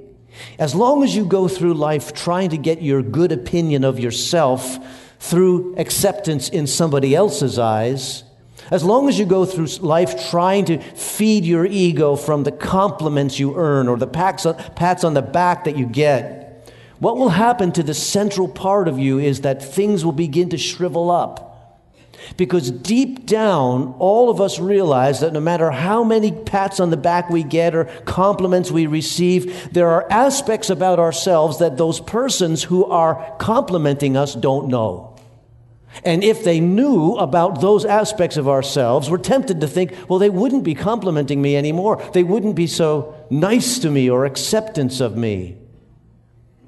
As 0.59 0.75
long 0.75 1.03
as 1.03 1.15
you 1.15 1.27
go 1.27 1.47
through 1.47 1.75
life 1.75 2.15
trying 2.15 2.51
to 2.51 2.57
get 2.57 2.81
your 2.81 3.03
good 3.03 3.33
opinion 3.33 3.85
of 3.85 4.01
yourself, 4.01 4.79
through 5.19 5.75
acceptance 5.77 6.49
in 6.49 6.67
somebody 6.67 7.15
else's 7.15 7.59
eyes, 7.59 8.25
as 8.71 8.85
long 8.85 9.09
as 9.09 9.19
you 9.19 9.25
go 9.25 9.45
through 9.45 9.67
life 9.81 10.31
trying 10.31 10.65
to 10.67 10.79
feed 10.79 11.45
your 11.45 11.65
ego 11.65 12.17
from 12.17 12.45
the 12.45 12.53
compliments 12.53 13.39
you 13.39 13.57
earn 13.57 13.89
or 13.89 13.97
the 13.97 14.07
pats 14.07 15.05
on 15.05 15.15
the 15.15 15.23
back 15.23 15.65
that 15.65 15.77
you 15.77 15.87
get, 15.87 16.73
what 16.99 17.17
will 17.17 17.31
happen 17.31 17.73
to 17.73 17.83
the 17.83 17.95
central 17.95 18.49
part 18.49 18.89
of 18.89 18.99
you 18.99 19.19
is 19.19 19.43
that 19.43 19.63
things 19.63 20.05
will 20.05 20.13
begin 20.13 20.51
to 20.51 20.59
shrivel 20.59 21.11
up. 21.11 21.48
Because 22.37 22.71
deep 22.71 23.27
down, 23.27 23.95
all 23.99 24.31
of 24.31 24.41
us 24.41 24.59
realize 24.59 25.21
that 25.21 25.33
no 25.33 25.41
matter 25.41 25.71
how 25.71 26.05
many 26.05 26.33
pats 26.33 26.81
on 26.81 26.91
the 26.91 26.97
back 26.97 27.31
we 27.31 27.43
get 27.43 27.75
or 27.75 27.85
compliments 28.05 28.71
we 28.71 28.87
receive, 28.87 29.73
there 29.73 29.89
are 29.89 30.07
aspects 30.11 30.71
about 30.71 30.99
ourselves 30.99 31.59
that 31.59 31.77
those 31.77 32.01
persons 32.01 32.65
who 32.65 32.85
are 32.85 33.37
complimenting 33.39 34.17
us 34.17 34.35
don't 34.35 34.69
know. 34.69 35.17
And 36.05 36.23
if 36.23 36.45
they 36.45 36.61
knew 36.61 37.15
about 37.15 37.61
those 37.61 37.85
aspects 37.85 38.37
of 38.37 38.49
ourselves, 38.49 39.11
we're 39.11 39.19
tempted 39.19 39.61
to 39.61 39.67
think, 39.67 39.95
well, 40.09 40.19
they 40.19 40.31
wouldn't 40.31 40.65
be 40.65 40.75
complimenting 40.75 41.43
me 41.43 41.57
anymore. 41.57 42.03
They 42.13 42.23
wouldn't 42.23 42.55
be 42.55 42.67
so 42.67 43.15
nice 43.31 43.79
to 43.81 43.91
me 43.91 44.09
or 44.09 44.25
acceptance 44.25 45.01
of 45.01 45.17
me. 45.17 45.57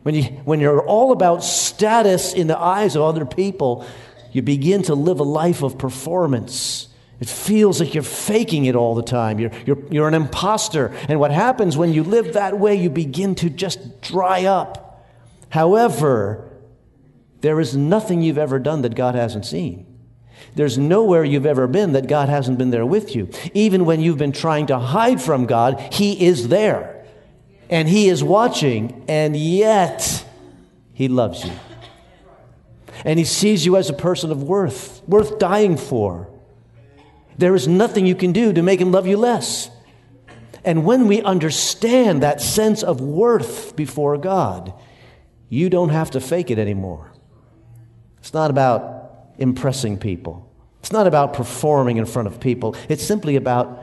When, 0.02 0.14
you, 0.14 0.22
when 0.44 0.60
you're 0.60 0.84
all 0.84 1.12
about 1.12 1.44
status 1.44 2.32
in 2.32 2.46
the 2.46 2.58
eyes 2.58 2.96
of 2.96 3.02
other 3.02 3.26
people, 3.26 3.84
you 4.32 4.42
begin 4.42 4.82
to 4.84 4.94
live 4.94 5.20
a 5.20 5.24
life 5.24 5.62
of 5.62 5.78
performance. 5.78 6.88
It 7.20 7.28
feels 7.28 7.80
like 7.80 7.94
you're 7.94 8.02
faking 8.02 8.64
it 8.64 8.74
all 8.74 8.94
the 8.94 9.02
time. 9.02 9.38
You're, 9.38 9.50
you're, 9.66 9.78
you're 9.90 10.08
an 10.08 10.14
imposter. 10.14 10.94
And 11.08 11.20
what 11.20 11.30
happens 11.30 11.76
when 11.76 11.92
you 11.92 12.02
live 12.02 12.32
that 12.34 12.58
way, 12.58 12.74
you 12.74 12.88
begin 12.88 13.34
to 13.36 13.50
just 13.50 14.00
dry 14.00 14.44
up. 14.44 15.06
However, 15.50 16.50
there 17.40 17.60
is 17.60 17.76
nothing 17.76 18.22
you've 18.22 18.38
ever 18.38 18.58
done 18.58 18.82
that 18.82 18.94
God 18.94 19.14
hasn't 19.14 19.44
seen. 19.44 19.86
There's 20.54 20.78
nowhere 20.78 21.22
you've 21.22 21.46
ever 21.46 21.66
been 21.66 21.92
that 21.92 22.08
God 22.08 22.28
hasn't 22.28 22.56
been 22.56 22.70
there 22.70 22.86
with 22.86 23.14
you. 23.14 23.28
Even 23.52 23.84
when 23.84 24.00
you've 24.00 24.18
been 24.18 24.32
trying 24.32 24.66
to 24.66 24.78
hide 24.78 25.20
from 25.20 25.46
God, 25.46 25.78
He 25.92 26.26
is 26.26 26.48
there. 26.48 27.04
and 27.68 27.88
He 27.88 28.08
is 28.08 28.22
watching, 28.24 29.04
and 29.08 29.36
yet 29.36 30.24
He 30.92 31.08
loves 31.08 31.44
you. 31.44 31.52
And 33.04 33.18
He 33.18 33.24
sees 33.24 33.64
you 33.64 33.76
as 33.76 33.90
a 33.90 33.94
person 33.94 34.30
of 34.30 34.42
worth, 34.42 35.02
worth 35.06 35.38
dying 35.38 35.76
for. 35.76 36.28
There 37.38 37.54
is 37.54 37.66
nothing 37.66 38.06
you 38.06 38.14
can 38.14 38.32
do 38.32 38.52
to 38.52 38.62
make 38.62 38.80
Him 38.80 38.92
love 38.92 39.06
you 39.06 39.16
less. 39.16 39.70
And 40.64 40.84
when 40.84 41.06
we 41.06 41.22
understand 41.22 42.22
that 42.22 42.40
sense 42.40 42.82
of 42.82 43.00
worth 43.00 43.74
before 43.76 44.18
God, 44.18 44.74
you 45.48 45.70
don't 45.70 45.88
have 45.88 46.10
to 46.12 46.20
fake 46.20 46.50
it 46.50 46.58
anymore. 46.58 47.12
It's 48.18 48.34
not 48.34 48.50
about 48.50 49.32
impressing 49.38 49.98
people. 49.98 50.50
It's 50.80 50.92
not 50.92 51.06
about 51.06 51.32
performing 51.32 51.96
in 51.96 52.06
front 52.06 52.28
of 52.28 52.40
people. 52.40 52.76
It's 52.88 53.02
simply 53.02 53.36
about 53.36 53.79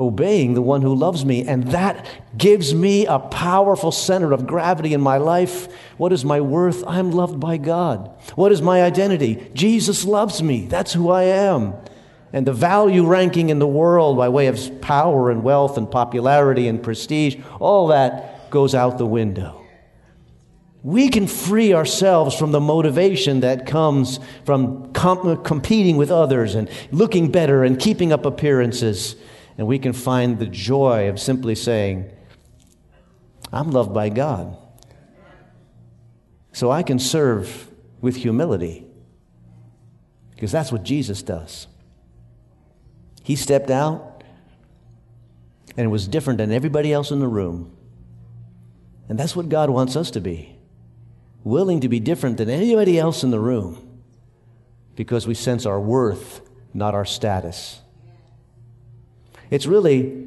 obeying 0.00 0.54
the 0.54 0.62
one 0.62 0.82
who 0.82 0.94
loves 0.94 1.24
me. 1.24 1.46
And 1.46 1.68
that 1.72 2.06
gives 2.36 2.74
me 2.74 3.06
a 3.06 3.18
powerful 3.18 3.90
center 3.90 4.32
of 4.32 4.46
gravity 4.46 4.94
in 4.94 5.00
my 5.00 5.16
life. 5.16 5.68
What 5.96 6.12
is 6.12 6.24
my 6.24 6.40
worth? 6.40 6.84
I'm 6.86 7.10
loved 7.10 7.40
by 7.40 7.56
God. 7.56 8.10
What 8.36 8.52
is 8.52 8.62
my 8.62 8.82
identity? 8.82 9.50
Jesus 9.54 10.04
loves 10.04 10.42
me. 10.42 10.66
That's 10.66 10.92
who 10.92 11.10
I 11.10 11.24
am. 11.24 11.74
And 12.32 12.46
the 12.46 12.52
value 12.52 13.06
ranking 13.06 13.48
in 13.48 13.58
the 13.58 13.66
world 13.66 14.16
by 14.16 14.28
way 14.28 14.46
of 14.48 14.80
power 14.80 15.30
and 15.30 15.42
wealth 15.42 15.78
and 15.78 15.90
popularity 15.90 16.68
and 16.68 16.82
prestige, 16.82 17.36
all 17.58 17.88
that 17.88 18.50
goes 18.50 18.74
out 18.74 18.98
the 18.98 19.06
window. 19.06 19.64
We 20.82 21.08
can 21.08 21.26
free 21.26 21.74
ourselves 21.74 22.36
from 22.36 22.52
the 22.52 22.60
motivation 22.60 23.40
that 23.40 23.66
comes 23.66 24.20
from 24.44 24.92
com- 24.92 25.42
competing 25.42 25.96
with 25.96 26.10
others 26.10 26.54
and 26.54 26.70
looking 26.92 27.32
better 27.32 27.64
and 27.64 27.78
keeping 27.80 28.12
up 28.12 28.24
appearances 28.24 29.16
and 29.58 29.66
we 29.66 29.78
can 29.78 29.92
find 29.92 30.38
the 30.38 30.46
joy 30.46 31.08
of 31.08 31.18
simply 31.18 31.56
saying, 31.56 32.08
I'm 33.52 33.72
loved 33.72 33.92
by 33.92 34.08
God. 34.08 34.56
So 36.52 36.70
I 36.70 36.82
can 36.82 36.98
serve 36.98 37.68
with 38.00 38.16
humility 38.16 38.86
because 40.34 40.52
that's 40.52 40.70
what 40.70 40.84
Jesus 40.84 41.22
does. 41.22 41.66
He 43.22 43.34
stepped 43.36 43.70
out 43.70 44.22
and 45.76 45.84
it 45.84 45.88
was 45.88 46.06
different 46.08 46.38
than 46.38 46.52
everybody 46.52 46.92
else 46.92 47.10
in 47.10 47.18
the 47.18 47.28
room. 47.28 47.76
And 49.08 49.18
that's 49.18 49.34
what 49.34 49.48
God 49.48 49.70
wants 49.70 49.96
us 49.96 50.10
to 50.12 50.20
be 50.20 50.54
willing 51.44 51.80
to 51.80 51.88
be 51.88 51.98
different 51.98 52.36
than 52.36 52.50
anybody 52.50 52.98
else 52.98 53.24
in 53.24 53.30
the 53.30 53.40
room 53.40 54.00
because 54.96 55.26
we 55.26 55.34
sense 55.34 55.64
our 55.64 55.80
worth, 55.80 56.42
not 56.74 56.94
our 56.94 57.04
status. 57.04 57.80
It's 59.50 59.66
really 59.66 60.26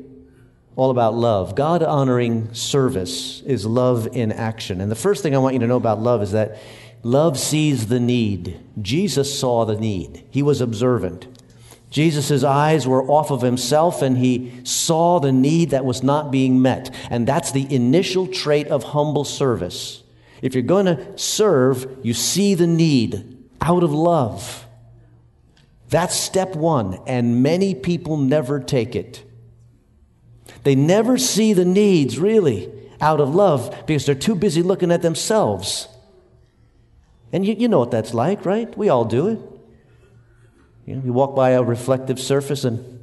all 0.75 0.89
about 0.89 1.15
love. 1.15 1.55
God 1.55 1.83
honoring 1.83 2.53
service 2.53 3.41
is 3.41 3.65
love 3.65 4.07
in 4.13 4.31
action. 4.31 4.81
And 4.81 4.89
the 4.89 4.95
first 4.95 5.21
thing 5.21 5.35
I 5.35 5.39
want 5.39 5.53
you 5.53 5.59
to 5.59 5.67
know 5.67 5.77
about 5.77 6.01
love 6.01 6.21
is 6.21 6.31
that 6.31 6.57
love 7.03 7.37
sees 7.37 7.87
the 7.87 7.99
need. 7.99 8.59
Jesus 8.81 9.37
saw 9.37 9.65
the 9.65 9.77
need, 9.77 10.25
he 10.29 10.41
was 10.41 10.61
observant. 10.61 11.27
Jesus' 11.89 12.45
eyes 12.45 12.87
were 12.87 13.03
off 13.03 13.31
of 13.31 13.41
himself 13.41 14.01
and 14.01 14.17
he 14.17 14.61
saw 14.63 15.19
the 15.19 15.33
need 15.33 15.71
that 15.71 15.83
was 15.83 16.01
not 16.01 16.31
being 16.31 16.61
met. 16.61 16.89
And 17.09 17.27
that's 17.27 17.51
the 17.51 17.67
initial 17.73 18.27
trait 18.27 18.67
of 18.67 18.83
humble 18.83 19.25
service. 19.25 20.01
If 20.41 20.53
you're 20.55 20.63
going 20.63 20.85
to 20.85 21.17
serve, 21.17 21.99
you 22.01 22.13
see 22.13 22.55
the 22.55 22.65
need 22.65 23.37
out 23.59 23.83
of 23.83 23.91
love. 23.91 24.65
That's 25.91 26.15
step 26.15 26.55
one, 26.55 26.99
and 27.05 27.43
many 27.43 27.75
people 27.75 28.15
never 28.15 28.61
take 28.61 28.95
it. 28.95 29.25
They 30.63 30.73
never 30.73 31.17
see 31.17 31.51
the 31.51 31.65
needs 31.65 32.17
really 32.17 32.71
out 33.01 33.19
of 33.19 33.35
love 33.35 33.75
because 33.85 34.05
they're 34.05 34.15
too 34.15 34.35
busy 34.35 34.63
looking 34.63 34.89
at 34.89 35.01
themselves. 35.01 35.89
And 37.33 37.45
you, 37.45 37.55
you 37.55 37.67
know 37.67 37.79
what 37.79 37.91
that's 37.91 38.13
like, 38.13 38.45
right? 38.45 38.75
We 38.77 38.87
all 38.87 39.03
do 39.03 39.27
it. 39.27 39.39
You 40.85 40.95
know, 40.95 41.01
you 41.03 41.11
walk 41.11 41.35
by 41.35 41.51
a 41.51 41.61
reflective 41.61 42.19
surface 42.19 42.63
and 42.63 42.99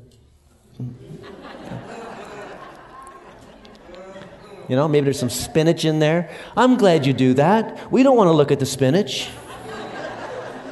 You 4.68 4.76
know, 4.76 4.86
maybe 4.86 5.04
there's 5.04 5.18
some 5.18 5.30
spinach 5.30 5.86
in 5.86 5.98
there. 5.98 6.30
I'm 6.54 6.76
glad 6.76 7.06
you 7.06 7.14
do 7.14 7.32
that. 7.34 7.90
We 7.90 8.02
don't 8.02 8.18
want 8.18 8.28
to 8.28 8.32
look 8.32 8.52
at 8.52 8.60
the 8.60 8.66
spinach. 8.66 9.30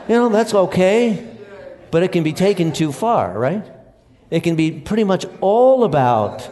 You 0.07 0.15
know, 0.15 0.29
that's 0.29 0.53
okay 0.53 1.36
but 1.97 2.03
it 2.03 2.13
can 2.13 2.23
be 2.23 2.35
taken 2.35 2.73
too 2.73 2.93
far, 2.93 3.39
right? 3.39 3.67
It 4.29 4.41
can 4.41 4.55
be 4.55 4.71
pretty 4.71 5.05
much 5.05 5.25
all 5.41 5.83
about 5.83 6.47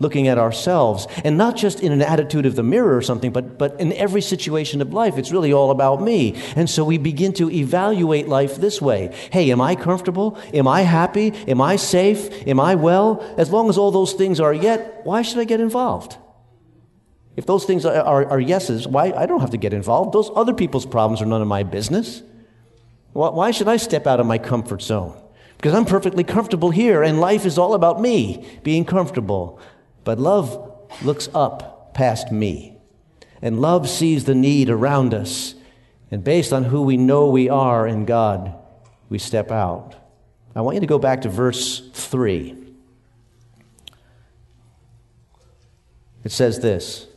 looking 0.00 0.28
at 0.28 0.36
ourselves 0.36 1.06
and 1.24 1.38
not 1.38 1.56
just 1.56 1.80
in 1.80 1.92
an 1.92 2.02
attitude 2.02 2.44
of 2.44 2.56
the 2.56 2.62
mirror 2.62 2.94
or 2.94 3.00
something, 3.00 3.32
but, 3.32 3.56
but 3.56 3.80
in 3.80 3.94
every 3.94 4.20
situation 4.20 4.82
of 4.82 4.92
life. 4.92 5.16
It's 5.16 5.32
really 5.32 5.50
all 5.50 5.70
about 5.70 6.02
me. 6.02 6.34
And 6.56 6.68
so 6.68 6.84
we 6.84 6.98
begin 6.98 7.32
to 7.40 7.50
evaluate 7.50 8.28
life 8.28 8.56
this 8.56 8.82
way 8.82 9.16
Hey, 9.32 9.50
am 9.50 9.62
I 9.62 9.76
comfortable? 9.76 10.36
Am 10.52 10.68
I 10.68 10.82
happy? 10.82 11.32
Am 11.48 11.62
I 11.62 11.76
safe? 11.76 12.46
Am 12.46 12.60
I 12.60 12.74
well? 12.74 13.22
As 13.38 13.48
long 13.48 13.70
as 13.70 13.78
all 13.78 13.92
those 13.92 14.12
things 14.12 14.40
are 14.40 14.52
yet, 14.52 15.00
why 15.04 15.22
should 15.22 15.38
I 15.38 15.44
get 15.44 15.58
involved? 15.58 16.18
If 17.34 17.46
those 17.46 17.64
things 17.64 17.86
are, 17.86 17.94
are, 17.94 18.26
are 18.26 18.40
yeses, 18.40 18.86
why? 18.86 19.12
I 19.12 19.24
don't 19.24 19.40
have 19.40 19.52
to 19.52 19.56
get 19.56 19.72
involved. 19.72 20.12
Those 20.12 20.30
other 20.36 20.52
people's 20.52 20.84
problems 20.84 21.22
are 21.22 21.24
none 21.24 21.40
of 21.40 21.48
my 21.48 21.62
business. 21.62 22.22
Why 23.12 23.50
should 23.50 23.68
I 23.68 23.76
step 23.76 24.06
out 24.06 24.20
of 24.20 24.26
my 24.26 24.38
comfort 24.38 24.82
zone? 24.82 25.20
Because 25.56 25.74
I'm 25.74 25.84
perfectly 25.84 26.24
comfortable 26.24 26.70
here, 26.70 27.02
and 27.02 27.20
life 27.20 27.44
is 27.44 27.58
all 27.58 27.74
about 27.74 28.00
me 28.00 28.44
being 28.62 28.84
comfortable. 28.84 29.60
But 30.02 30.18
love 30.18 30.72
looks 31.02 31.28
up 31.34 31.94
past 31.94 32.32
me, 32.32 32.76
and 33.40 33.60
love 33.60 33.88
sees 33.88 34.24
the 34.24 34.34
need 34.34 34.70
around 34.70 35.14
us. 35.14 35.54
And 36.10 36.24
based 36.24 36.52
on 36.52 36.64
who 36.64 36.82
we 36.82 36.96
know 36.96 37.28
we 37.28 37.48
are 37.48 37.86
in 37.86 38.06
God, 38.06 38.54
we 39.08 39.18
step 39.18 39.50
out. 39.50 39.94
I 40.54 40.60
want 40.62 40.74
you 40.74 40.80
to 40.80 40.86
go 40.86 40.98
back 40.98 41.22
to 41.22 41.28
verse 41.28 41.80
3. 41.92 42.56
It 46.24 46.32
says 46.32 46.60
this 46.60 47.08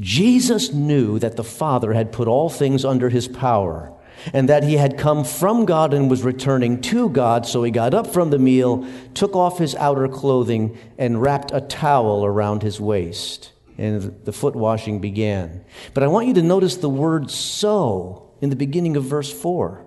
Jesus 0.00 0.72
knew 0.72 1.18
that 1.18 1.36
the 1.36 1.44
Father 1.44 1.92
had 1.92 2.12
put 2.12 2.28
all 2.28 2.48
things 2.48 2.84
under 2.84 3.08
his 3.10 3.28
power 3.28 3.92
and 4.32 4.48
that 4.48 4.64
he 4.64 4.76
had 4.76 4.98
come 4.98 5.24
from 5.24 5.64
God 5.64 5.94
and 5.94 6.10
was 6.10 6.22
returning 6.22 6.80
to 6.82 7.08
God. 7.08 7.46
So 7.46 7.62
he 7.62 7.70
got 7.70 7.94
up 7.94 8.06
from 8.06 8.30
the 8.30 8.38
meal, 8.38 8.86
took 9.14 9.34
off 9.34 9.58
his 9.58 9.74
outer 9.74 10.08
clothing, 10.08 10.78
and 10.98 11.20
wrapped 11.20 11.50
a 11.52 11.60
towel 11.60 12.24
around 12.24 12.62
his 12.62 12.80
waist. 12.80 13.52
And 13.76 14.18
the 14.24 14.32
foot 14.32 14.56
washing 14.56 15.00
began. 15.00 15.64
But 15.94 16.02
I 16.02 16.08
want 16.08 16.26
you 16.26 16.34
to 16.34 16.42
notice 16.42 16.76
the 16.76 16.88
word 16.88 17.30
so 17.30 18.32
in 18.40 18.50
the 18.50 18.56
beginning 18.56 18.96
of 18.96 19.04
verse 19.04 19.32
4. 19.32 19.84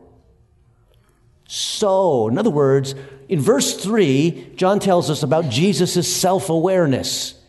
So, 1.47 2.29
in 2.29 2.37
other 2.37 2.49
words, 2.49 2.95
in 3.27 3.41
verse 3.41 3.75
3, 3.75 4.53
John 4.55 4.79
tells 4.79 5.09
us 5.09 5.21
about 5.21 5.49
Jesus' 5.49 6.13
self 6.13 6.49
awareness. 6.49 7.40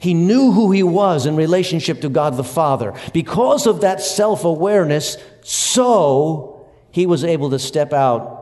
He 0.00 0.14
knew 0.14 0.52
who 0.52 0.70
he 0.70 0.82
was 0.82 1.26
in 1.26 1.36
relationship 1.36 2.00
to 2.02 2.08
God 2.08 2.36
the 2.36 2.44
Father. 2.44 2.94
Because 3.12 3.66
of 3.66 3.80
that 3.80 4.00
self 4.00 4.44
awareness, 4.44 5.16
so 5.42 6.66
he 6.90 7.06
was 7.06 7.24
able 7.24 7.50
to 7.50 7.58
step 7.58 7.92
out 7.92 8.36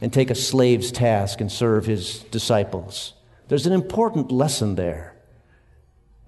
and 0.00 0.12
take 0.12 0.30
a 0.30 0.34
slave's 0.34 0.90
task 0.90 1.40
and 1.40 1.50
serve 1.50 1.86
his 1.86 2.20
disciples. 2.24 3.14
There's 3.48 3.66
an 3.66 3.72
important 3.72 4.32
lesson 4.32 4.74
there 4.74 5.14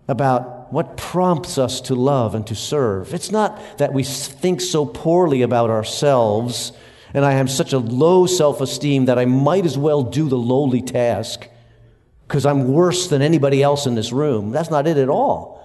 about 0.09 0.73
what 0.73 0.97
prompts 0.97 1.59
us 1.59 1.81
to 1.83 1.95
love 1.95 2.35
and 2.35 2.47
to 2.49 2.55
serve. 2.55 3.15
It's 3.15 3.31
not 3.31 3.79
that 3.79 3.93
we 3.93 4.05
think 4.05 4.61
so 4.61 4.85
poorly 4.85 5.43
about 5.43 5.71
ourselves 5.71 6.73
and 7.15 7.25
I 7.25 7.33
have 7.33 7.51
such 7.51 7.73
a 7.73 7.79
low 7.79 8.27
self 8.27 8.61
esteem 8.61 9.07
that 9.07 9.19
I 9.19 9.25
might 9.25 9.67
as 9.67 9.77
well 9.77 10.03
do 10.03 10.29
the 10.29 10.39
lowly 10.39 10.83
task 10.83 11.49
because 12.27 12.47
I'm 12.47 12.69
worse 12.69 13.09
than 13.09 13.23
anybody 13.23 13.63
else 13.63 13.87
in 13.87 13.95
this 13.95 14.13
room. 14.13 14.51
That's 14.51 14.71
not 14.71 14.87
it 14.87 14.97
at 14.97 15.09
all. 15.09 15.63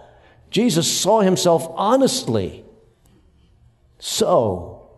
Jesus 0.49 0.91
saw 0.91 1.21
himself 1.21 1.67
honestly. 1.75 2.63
So, 3.99 4.89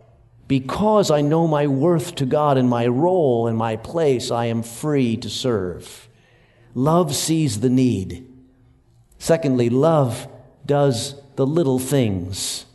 because 0.47 1.11
I 1.11 1.21
know 1.21 1.47
my 1.47 1.67
worth 1.67 2.15
to 2.15 2.25
God 2.25 2.57
and 2.57 2.69
my 2.69 2.87
role 2.87 3.47
and 3.47 3.57
my 3.57 3.75
place, 3.75 4.31
I 4.31 4.45
am 4.45 4.63
free 4.63 5.15
to 5.17 5.29
serve. 5.29 6.09
Love 6.73 7.15
sees 7.15 7.59
the 7.59 7.69
need. 7.69 8.27
Secondly, 9.17 9.69
love 9.69 10.27
does 10.65 11.15
the 11.35 11.45
little 11.45 11.79
things. 11.79 12.65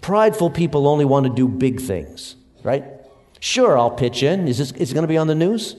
Prideful 0.00 0.50
people 0.50 0.86
only 0.86 1.04
want 1.04 1.26
to 1.26 1.32
do 1.32 1.48
big 1.48 1.80
things, 1.80 2.36
right? 2.62 2.84
Sure, 3.40 3.76
I'll 3.76 3.90
pitch 3.90 4.22
in. 4.22 4.46
Is, 4.46 4.58
this, 4.58 4.72
is 4.72 4.90
it 4.90 4.94
going 4.94 5.02
to 5.02 5.08
be 5.08 5.18
on 5.18 5.26
the 5.26 5.34
news? 5.34 5.76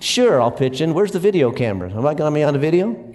Sure, 0.00 0.40
I'll 0.40 0.50
pitch 0.50 0.80
in. 0.80 0.94
Where's 0.94 1.12
the 1.12 1.18
video 1.18 1.50
camera? 1.50 1.90
Am 1.90 2.06
I 2.06 2.14
going 2.14 2.32
to 2.32 2.34
be 2.34 2.44
on 2.44 2.54
a 2.54 2.58
video? 2.58 3.14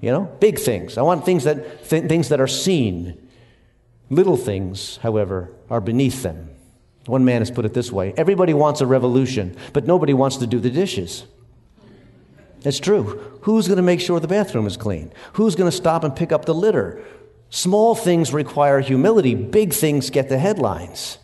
You 0.00 0.10
know, 0.10 0.24
big 0.40 0.58
things. 0.58 0.98
I 0.98 1.02
want 1.02 1.24
things 1.24 1.44
that, 1.44 1.88
th- 1.88 2.08
things 2.08 2.28
that 2.28 2.40
are 2.40 2.46
seen. 2.46 3.28
Little 4.08 4.36
things, 4.36 4.98
however, 4.98 5.50
are 5.68 5.80
beneath 5.80 6.22
them. 6.22 6.50
One 7.06 7.24
man 7.24 7.40
has 7.40 7.50
put 7.50 7.64
it 7.64 7.72
this 7.72 7.92
way 7.92 8.12
Everybody 8.16 8.52
wants 8.54 8.80
a 8.80 8.86
revolution, 8.86 9.56
but 9.72 9.86
nobody 9.86 10.12
wants 10.12 10.36
to 10.38 10.46
do 10.46 10.60
the 10.60 10.70
dishes. 10.70 11.24
It's 12.62 12.80
true. 12.80 13.38
Who's 13.42 13.68
going 13.68 13.76
to 13.76 13.82
make 13.82 14.00
sure 14.00 14.18
the 14.18 14.26
bathroom 14.26 14.66
is 14.66 14.76
clean? 14.76 15.12
Who's 15.34 15.54
going 15.54 15.70
to 15.70 15.76
stop 15.76 16.02
and 16.02 16.16
pick 16.16 16.32
up 16.32 16.46
the 16.46 16.54
litter? 16.54 17.04
Small 17.48 17.94
things 17.94 18.32
require 18.32 18.80
humility, 18.80 19.34
big 19.34 19.72
things 19.72 20.10
get 20.10 20.28
the 20.28 20.38
headlines. 20.38 21.18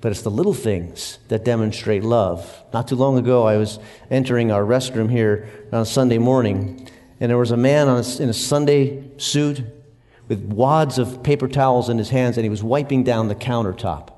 But 0.00 0.12
it's 0.12 0.22
the 0.22 0.30
little 0.30 0.54
things 0.54 1.18
that 1.28 1.44
demonstrate 1.44 2.02
love. 2.02 2.62
Not 2.72 2.88
too 2.88 2.96
long 2.96 3.18
ago, 3.18 3.44
I 3.44 3.56
was 3.56 3.78
entering 4.10 4.50
our 4.50 4.62
restroom 4.62 5.10
here 5.10 5.48
on 5.72 5.84
Sunday 5.84 6.18
morning, 6.18 6.88
and 7.20 7.30
there 7.30 7.38
was 7.38 7.50
a 7.50 7.56
man 7.56 7.88
a, 7.88 8.02
in 8.18 8.28
a 8.28 8.34
Sunday 8.34 9.04
suit 9.18 9.62
with 10.28 10.42
wads 10.44 10.98
of 10.98 11.22
paper 11.22 11.48
towels 11.48 11.88
in 11.88 11.98
his 11.98 12.10
hands, 12.10 12.38
and 12.38 12.44
he 12.44 12.50
was 12.50 12.62
wiping 12.62 13.04
down 13.04 13.28
the 13.28 13.34
countertop 13.34 14.10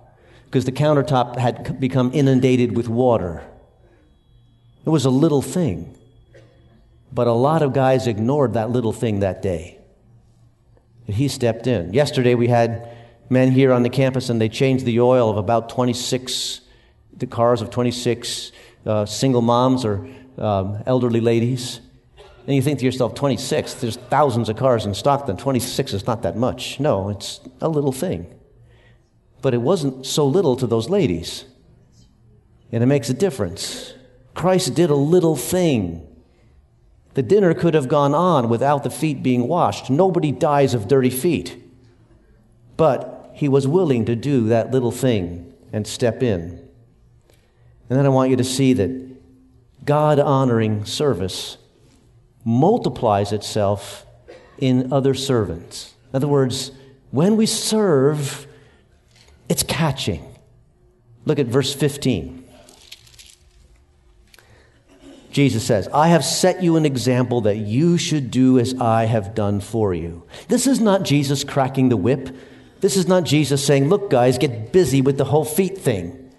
because 0.45 0.67
the 0.67 0.73
countertop 0.73 1.37
had 1.37 1.81
become 1.81 2.11
inundated 2.13 2.77
with 2.77 2.87
water. 2.87 3.43
It 4.85 4.91
was 4.91 5.05
a 5.05 5.11
little 5.11 5.43
thing. 5.43 5.97
But 7.13 7.27
a 7.27 7.33
lot 7.33 7.63
of 7.63 7.73
guys 7.73 8.07
ignored 8.07 8.55
that 8.55 8.71
little 8.71 8.93
thing 8.93 9.21
that 9.21 9.43
day. 9.43 9.79
And 11.07 11.17
he 11.17 11.29
stepped 11.29 11.67
in. 11.67 11.93
Yesterday 11.93 12.35
we 12.35 12.49
had 12.49 12.89
men 13.31 13.51
here 13.51 13.73
on 13.73 13.83
the 13.83 13.91
campus 13.91 14.29
and 14.29 14.41
they 14.41 14.49
changed 14.49 14.85
the 14.85 15.01
oil 15.01 15.31
of 15.31 15.37
about 15.37 15.69
26, 15.69 16.61
the 17.17 17.27
cars 17.27 17.63
of 17.63 17.71
26 17.71 18.53
uh, 18.85 19.07
single 19.07 19.43
moms 19.43 19.85
or 19.85 20.07
um, 20.39 20.83
elderly 20.87 21.21
ladies. 21.21 21.81
And 22.47 22.57
you 22.57 22.63
think 22.63 22.81
to 22.81 22.85
yourself, 22.85 23.15
26, 23.15 23.75
there's 23.75 23.97
thousands 23.97 24.49
of 24.49 24.57
cars 24.57 24.85
in 24.85 24.95
Stockton. 24.95 25.37
26 25.37 25.93
is 25.93 26.07
not 26.07 26.23
that 26.23 26.37
much. 26.37 26.81
No, 26.81 27.09
it's 27.09 27.41
a 27.61 27.69
little 27.69 27.93
thing. 27.93 28.35
But 29.41 29.55
it 29.55 29.63
wasn't 29.63 30.07
so 30.07 30.27
little 30.27 30.57
to 30.57 30.67
those 30.67 30.89
ladies. 30.89 31.45
And 32.73 32.83
it 32.83 32.87
makes 32.87 33.09
a 33.09 33.15
difference. 33.15 33.95
Christ 34.35 34.75
did 34.75 34.91
a 34.91 34.97
little 34.97 35.37
thing. 35.37 36.07
The 37.15 37.23
dinner 37.23 37.55
could 37.55 37.75
have 37.75 37.89
gone 37.89 38.15
on 38.15 38.49
without 38.49 38.83
the 38.83 38.91
feet 38.91 39.23
being 39.23 39.47
washed. 39.47 39.91
Nobody 39.91 40.33
dies 40.33 40.75
of 40.75 40.89
dirty 40.89 41.11
feet. 41.11 41.63
But 42.77 43.31
he 43.35 43.49
was 43.49 43.67
willing 43.67 44.05
to 44.07 44.17
do 44.17 44.49
that 44.49 44.71
little 44.71 44.93
thing 44.93 45.53
and 45.73 45.87
step 45.87 46.23
in. 46.23 46.59
And 47.89 47.99
then 47.99 48.07
I 48.07 48.11
want 48.11 48.31
you 48.31 48.37
to 48.37 48.45
see 48.45 48.73
that 48.75 49.85
God 49.85 50.19
honoring 50.19 50.85
service 50.85 51.59
multiplies 52.45 53.33
itself 53.33 54.07
in 54.59 54.93
other 54.93 55.15
servants. 55.15 55.95
In 56.11 56.17
other 56.17 56.29
words, 56.29 56.73
when 57.11 57.37
we 57.37 57.47
serve, 57.47 58.47
it's 59.49 59.63
catching. 59.63 60.25
Look 61.25 61.39
at 61.39 61.47
verse 61.47 61.75
15. 61.75 62.43
Jesus 65.31 65.65
says, 65.65 65.89
I 65.89 66.09
have 66.09 66.25
set 66.25 66.63
you 66.63 66.77
an 66.77 66.85
example 66.85 67.41
that 67.43 67.57
you 67.57 67.97
should 67.97 68.31
do 68.31 68.59
as 68.59 68.75
I 68.75 69.07
have 69.07 69.35
done 69.35 69.61
for 69.61 69.95
you. 69.95 70.25
This 70.49 70.67
is 70.67 70.79
not 70.79 71.05
Jesus 71.05 71.43
cracking 71.43 71.89
the 71.89 71.97
whip. 71.97 72.37
This 72.83 72.97
is 72.97 73.07
not 73.07 73.23
Jesus 73.25 73.65
saying, 73.65 73.89
Look, 73.89 74.11
guys, 74.11 74.37
get 74.37 74.73
busy 74.73 75.01
with 75.01 75.17
the 75.17 75.25
whole 75.25 75.45
feet 75.45 75.79
thing. 75.79 76.31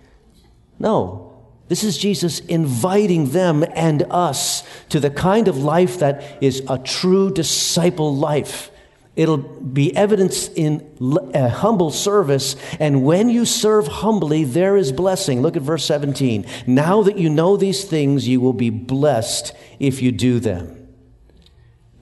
No. 0.77 1.31
This 1.69 1.85
is 1.85 1.97
Jesus 1.97 2.41
inviting 2.41 3.29
them 3.29 3.63
and 3.73 4.03
us 4.11 4.63
to 4.89 4.99
the 4.99 5.09
kind 5.09 5.47
of 5.47 5.57
life 5.57 5.99
that 5.99 6.43
is 6.43 6.61
a 6.69 6.77
true 6.77 7.31
disciple 7.31 8.13
life. 8.15 8.69
It'll 9.15 9.37
be 9.37 9.95
evidence 9.95 10.49
in 10.49 10.85
a 11.33 11.45
uh, 11.45 11.49
humble 11.49 11.91
service. 11.91 12.57
And 12.77 13.05
when 13.05 13.29
you 13.29 13.45
serve 13.45 13.87
humbly, 13.87 14.43
there 14.43 14.75
is 14.75 14.91
blessing. 14.91 15.41
Look 15.41 15.55
at 15.55 15.61
verse 15.61 15.85
17. 15.85 16.45
Now 16.67 17.03
that 17.03 17.17
you 17.17 17.29
know 17.29 17.55
these 17.55 17.85
things, 17.85 18.27
you 18.27 18.41
will 18.41 18.53
be 18.53 18.69
blessed 18.69 19.55
if 19.79 20.01
you 20.01 20.11
do 20.11 20.39
them. 20.39 20.82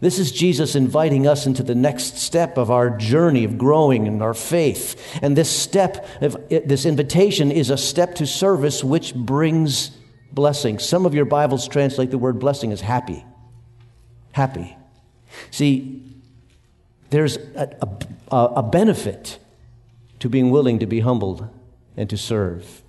This 0.02 0.18
is 0.18 0.32
Jesus 0.32 0.76
inviting 0.76 1.28
us 1.28 1.46
into 1.46 1.62
the 1.62 1.76
next 1.76 2.18
step 2.18 2.58
of 2.58 2.72
our 2.72 2.90
journey 2.90 3.44
of 3.44 3.60
growing 3.60 4.08
in 4.08 4.22
our 4.24 4.34
faith. 4.34 5.20
And 5.22 5.38
this 5.38 5.50
step, 5.50 6.08
of, 6.22 6.36
this 6.50 6.88
invitation 6.88 7.52
is 7.52 7.70
a 7.70 7.78
step 7.78 8.16
to 8.16 8.26
service 8.26 8.84
which 8.84 9.14
brings 9.14 9.92
blessing. 10.32 10.80
Some 10.80 11.06
of 11.06 11.14
your 11.14 11.26
Bibles 11.26 11.68
translate 11.68 12.10
the 12.10 12.18
word 12.18 12.40
blessing 12.40 12.72
as 12.72 12.82
happy. 12.82 13.24
Happy. 14.32 14.76
See, 15.52 16.04
there's 17.12 17.38
a, 17.38 17.70
a, 18.32 18.38
a 18.38 18.64
benefit 18.64 19.38
to 20.20 20.30
being 20.30 20.50
willing 20.50 20.80
to 20.80 20.88
be 20.88 21.02
humbled 21.02 21.48
and 21.96 22.10
to 22.10 22.18
serve. 22.18 22.82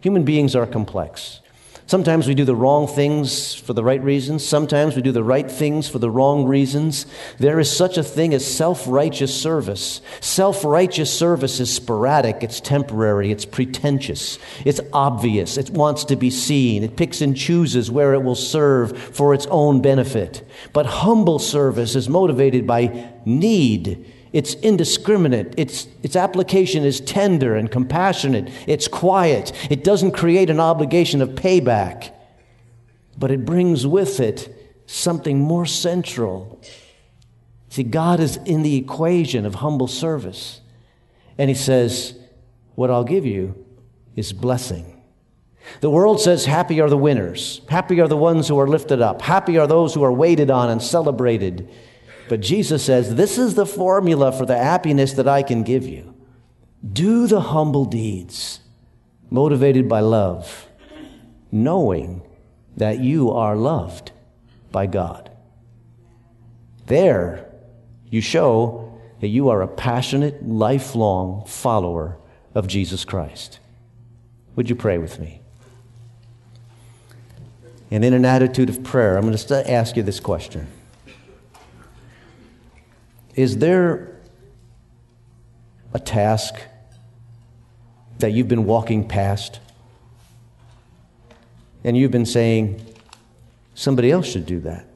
Human 0.00 0.24
beings 0.24 0.56
are 0.56 0.66
complex. 0.66 1.40
Sometimes 1.88 2.26
we 2.26 2.34
do 2.34 2.44
the 2.44 2.56
wrong 2.56 2.88
things 2.88 3.54
for 3.54 3.72
the 3.72 3.84
right 3.84 4.02
reasons. 4.02 4.44
Sometimes 4.44 4.96
we 4.96 5.02
do 5.02 5.12
the 5.12 5.22
right 5.22 5.48
things 5.48 5.88
for 5.88 6.00
the 6.00 6.10
wrong 6.10 6.44
reasons. 6.44 7.06
There 7.38 7.60
is 7.60 7.74
such 7.74 7.96
a 7.96 8.02
thing 8.02 8.34
as 8.34 8.44
self 8.44 8.88
righteous 8.88 9.32
service. 9.32 10.00
Self 10.20 10.64
righteous 10.64 11.16
service 11.16 11.60
is 11.60 11.72
sporadic, 11.72 12.42
it's 12.42 12.60
temporary, 12.60 13.30
it's 13.30 13.44
pretentious, 13.44 14.36
it's 14.64 14.80
obvious, 14.92 15.56
it 15.56 15.70
wants 15.70 16.04
to 16.06 16.16
be 16.16 16.28
seen, 16.28 16.82
it 16.82 16.96
picks 16.96 17.20
and 17.20 17.36
chooses 17.36 17.88
where 17.88 18.14
it 18.14 18.24
will 18.24 18.34
serve 18.34 18.98
for 18.98 19.32
its 19.32 19.46
own 19.46 19.80
benefit. 19.80 20.44
But 20.72 20.86
humble 20.86 21.38
service 21.38 21.94
is 21.94 22.08
motivated 22.08 22.66
by 22.66 23.12
need 23.24 24.12
it's 24.32 24.54
indiscriminate. 24.54 25.54
It's, 25.56 25.86
its 26.02 26.16
application 26.16 26.84
is 26.84 27.00
tender 27.00 27.54
and 27.54 27.70
compassionate. 27.70 28.50
It's 28.66 28.88
quiet. 28.88 29.52
It 29.70 29.84
doesn't 29.84 30.12
create 30.12 30.50
an 30.50 30.60
obligation 30.60 31.22
of 31.22 31.30
payback, 31.30 32.12
but 33.16 33.30
it 33.30 33.44
brings 33.44 33.86
with 33.86 34.20
it 34.20 34.52
something 34.86 35.40
more 35.40 35.66
central. 35.66 36.60
See, 37.68 37.82
God 37.82 38.20
is 38.20 38.36
in 38.38 38.62
the 38.62 38.76
equation 38.76 39.46
of 39.46 39.56
humble 39.56 39.88
service. 39.88 40.60
And 41.38 41.50
He 41.50 41.56
says, 41.56 42.18
What 42.74 42.90
I'll 42.90 43.04
give 43.04 43.26
you 43.26 43.64
is 44.14 44.32
blessing. 44.32 44.92
The 45.80 45.90
world 45.90 46.20
says, 46.20 46.46
Happy 46.46 46.80
are 46.80 46.88
the 46.88 46.96
winners. 46.96 47.60
Happy 47.68 48.00
are 48.00 48.08
the 48.08 48.16
ones 48.16 48.48
who 48.48 48.58
are 48.58 48.68
lifted 48.68 49.00
up. 49.00 49.22
Happy 49.22 49.58
are 49.58 49.66
those 49.66 49.94
who 49.94 50.02
are 50.04 50.12
waited 50.12 50.50
on 50.50 50.70
and 50.70 50.82
celebrated. 50.82 51.68
But 52.28 52.40
Jesus 52.40 52.84
says, 52.84 53.14
This 53.14 53.38
is 53.38 53.54
the 53.54 53.66
formula 53.66 54.32
for 54.32 54.46
the 54.46 54.58
happiness 54.58 55.12
that 55.14 55.28
I 55.28 55.42
can 55.42 55.62
give 55.62 55.86
you. 55.86 56.14
Do 56.92 57.26
the 57.26 57.40
humble 57.40 57.84
deeds, 57.84 58.60
motivated 59.30 59.88
by 59.88 60.00
love, 60.00 60.68
knowing 61.50 62.22
that 62.76 63.00
you 63.00 63.30
are 63.30 63.56
loved 63.56 64.12
by 64.70 64.86
God. 64.86 65.30
There, 66.86 67.50
you 68.10 68.20
show 68.20 69.00
that 69.20 69.28
you 69.28 69.48
are 69.48 69.62
a 69.62 69.68
passionate, 69.68 70.46
lifelong 70.46 71.44
follower 71.46 72.18
of 72.54 72.66
Jesus 72.66 73.04
Christ. 73.04 73.58
Would 74.54 74.68
you 74.68 74.76
pray 74.76 74.98
with 74.98 75.18
me? 75.18 75.40
And 77.90 78.04
in 78.04 78.12
an 78.12 78.24
attitude 78.24 78.68
of 78.68 78.82
prayer, 78.82 79.16
I'm 79.16 79.22
going 79.22 79.36
to 79.36 79.70
ask 79.70 79.96
you 79.96 80.02
this 80.02 80.20
question. 80.20 80.66
Is 83.36 83.58
there 83.58 84.16
a 85.92 85.98
task 85.98 86.54
that 88.18 88.32
you've 88.32 88.48
been 88.48 88.64
walking 88.64 89.06
past 89.06 89.60
and 91.84 91.96
you've 91.96 92.10
been 92.10 92.24
saying, 92.24 92.82
somebody 93.74 94.10
else 94.10 94.26
should 94.26 94.46
do 94.46 94.60
that? 94.60 94.86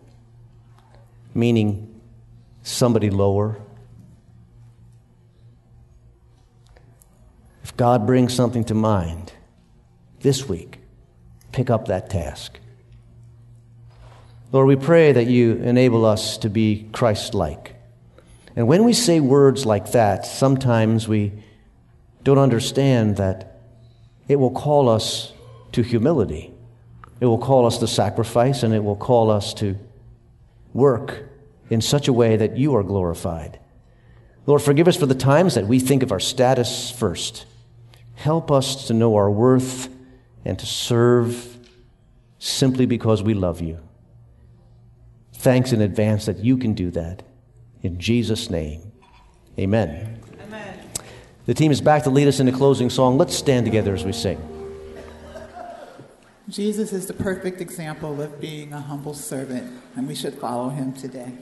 Meaning, 1.34 2.00
somebody 2.62 3.10
lower? 3.10 3.58
If 7.62 7.76
God 7.76 8.06
brings 8.06 8.34
something 8.34 8.64
to 8.64 8.74
mind 8.74 9.34
this 10.20 10.48
week, 10.48 10.78
pick 11.52 11.68
up 11.68 11.88
that 11.88 12.08
task. 12.08 12.58
Lord, 14.50 14.66
we 14.66 14.76
pray 14.76 15.12
that 15.12 15.26
you 15.26 15.56
enable 15.56 16.06
us 16.06 16.38
to 16.38 16.48
be 16.48 16.88
Christ 16.92 17.34
like. 17.34 17.76
And 18.56 18.66
when 18.66 18.84
we 18.84 18.92
say 18.92 19.20
words 19.20 19.64
like 19.64 19.92
that, 19.92 20.26
sometimes 20.26 21.06
we 21.06 21.32
don't 22.24 22.38
understand 22.38 23.16
that 23.16 23.60
it 24.28 24.36
will 24.36 24.50
call 24.50 24.88
us 24.88 25.32
to 25.72 25.82
humility. 25.82 26.52
It 27.20 27.26
will 27.26 27.38
call 27.38 27.66
us 27.66 27.78
to 27.78 27.86
sacrifice, 27.86 28.62
and 28.62 28.74
it 28.74 28.82
will 28.82 28.96
call 28.96 29.30
us 29.30 29.54
to 29.54 29.76
work 30.72 31.28
in 31.68 31.80
such 31.80 32.08
a 32.08 32.12
way 32.12 32.36
that 32.36 32.56
you 32.56 32.74
are 32.74 32.82
glorified. 32.82 33.58
Lord, 34.46 34.62
forgive 34.62 34.88
us 34.88 34.96
for 34.96 35.06
the 35.06 35.14
times 35.14 35.54
that 35.54 35.66
we 35.66 35.78
think 35.78 36.02
of 36.02 36.12
our 36.12 36.20
status 36.20 36.90
first. 36.90 37.46
Help 38.14 38.50
us 38.50 38.86
to 38.88 38.94
know 38.94 39.16
our 39.16 39.30
worth 39.30 39.88
and 40.44 40.58
to 40.58 40.66
serve 40.66 41.58
simply 42.38 42.86
because 42.86 43.22
we 43.22 43.34
love 43.34 43.60
you. 43.60 43.78
Thanks 45.34 45.72
in 45.72 45.80
advance 45.80 46.26
that 46.26 46.38
you 46.38 46.56
can 46.56 46.74
do 46.74 46.90
that. 46.90 47.22
In 47.82 47.98
Jesus' 47.98 48.50
name, 48.50 48.92
amen. 49.58 50.20
amen. 50.42 50.78
The 51.46 51.54
team 51.54 51.72
is 51.72 51.80
back 51.80 52.04
to 52.04 52.10
lead 52.10 52.28
us 52.28 52.40
in 52.40 52.46
the 52.46 52.52
closing 52.52 52.90
song. 52.90 53.16
Let's 53.16 53.34
stand 53.34 53.64
together 53.64 53.94
as 53.94 54.04
we 54.04 54.12
sing. 54.12 54.38
Jesus 56.48 56.92
is 56.92 57.06
the 57.06 57.14
perfect 57.14 57.60
example 57.60 58.20
of 58.20 58.40
being 58.40 58.72
a 58.72 58.80
humble 58.80 59.14
servant, 59.14 59.80
and 59.96 60.08
we 60.08 60.14
should 60.14 60.34
follow 60.34 60.68
him 60.68 60.92
today. 60.92 61.32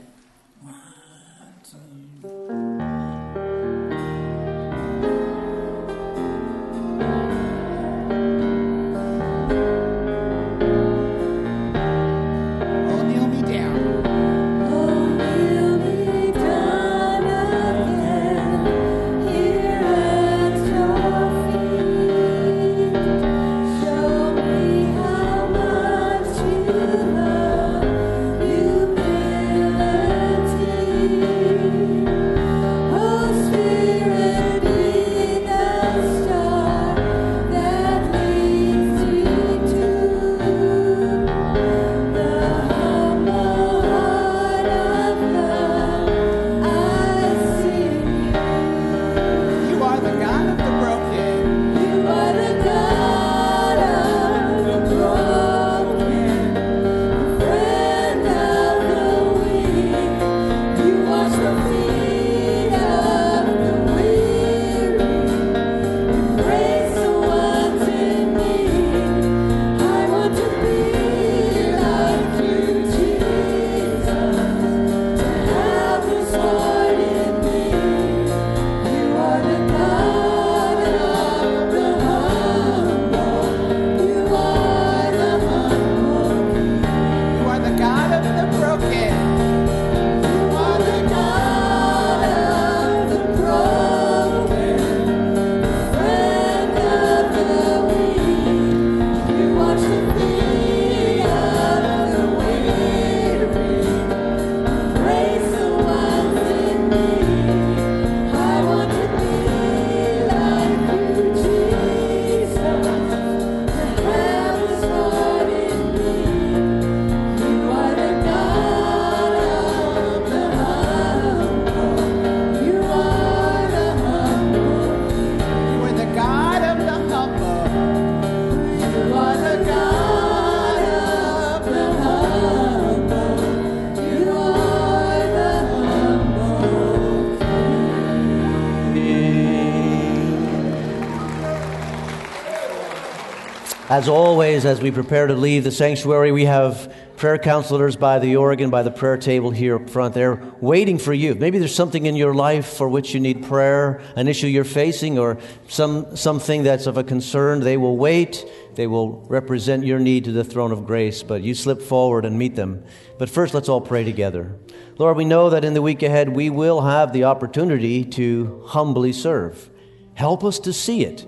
As 143.90 144.07
always, 144.07 144.66
as 144.66 144.83
we 144.83 144.90
prepare 144.90 145.27
to 145.27 145.35
leave 145.35 145.64
the 145.64 145.72
sanctuary, 145.72 146.31
we 146.31 146.44
have 146.44 146.94
prayer 147.16 147.38
counselors 147.38 147.96
by 147.96 148.18
the 148.18 148.37
organ, 148.37 148.68
by 148.68 148.83
the 148.83 148.90
prayer 148.90 149.16
table 149.16 149.51
here 149.51 149.77
up 149.77 149.88
front. 149.88 150.12
They're 150.12 150.42
waiting 150.61 150.98
for 150.98 151.14
you. 151.14 151.35
Maybe 151.35 151.59
there's 151.59 151.74
something 151.74 152.05
in 152.05 152.14
your 152.14 152.35
life 152.35 152.66
for 152.66 152.87
which 152.87 153.14
you 153.14 153.20
need 153.20 153.46
prayer, 153.46 154.03
an 154.14 154.29
issue 154.29 154.46
you're 154.46 154.64
facing, 154.64 155.18
or 155.18 155.38
some, 155.68 156.14
something 156.18 156.64
that's 156.64 156.87
of 156.87 156.98
a 156.98 157.03
concern. 157.03 157.61
They 157.61 157.79
will 157.79 157.96
wait. 157.96 158.44
They 158.74 158.87
will 158.87 159.22
represent 159.22 159.87
your 159.87 159.98
need 159.98 160.24
to 160.24 160.33
the 160.33 160.44
throne 160.44 160.70
of 160.70 160.85
grace, 160.85 161.22
but 161.22 161.40
you 161.40 161.55
slip 161.55 161.81
forward 161.81 162.27
and 162.27 162.38
meet 162.38 162.57
them. 162.57 162.85
But 163.16 163.31
first, 163.31 163.55
let's 163.55 163.70
all 163.70 163.81
pray 163.81 164.05
together. 164.05 164.55
Lord, 164.98 165.16
we 165.16 165.24
know 165.24 165.48
that 165.48 165.64
in 165.64 165.72
the 165.72 165.81
week 165.81 166.03
ahead 166.03 166.29
we 166.29 166.51
will 166.51 166.83
have 166.83 167.14
the 167.14 167.24
opportunity 167.24 168.05
to 168.05 168.62
humbly 168.66 169.14
serve. 169.14 169.70
Help 170.12 170.44
us 170.44 170.59
to 170.59 170.74
see 170.74 171.07
it 171.07 171.27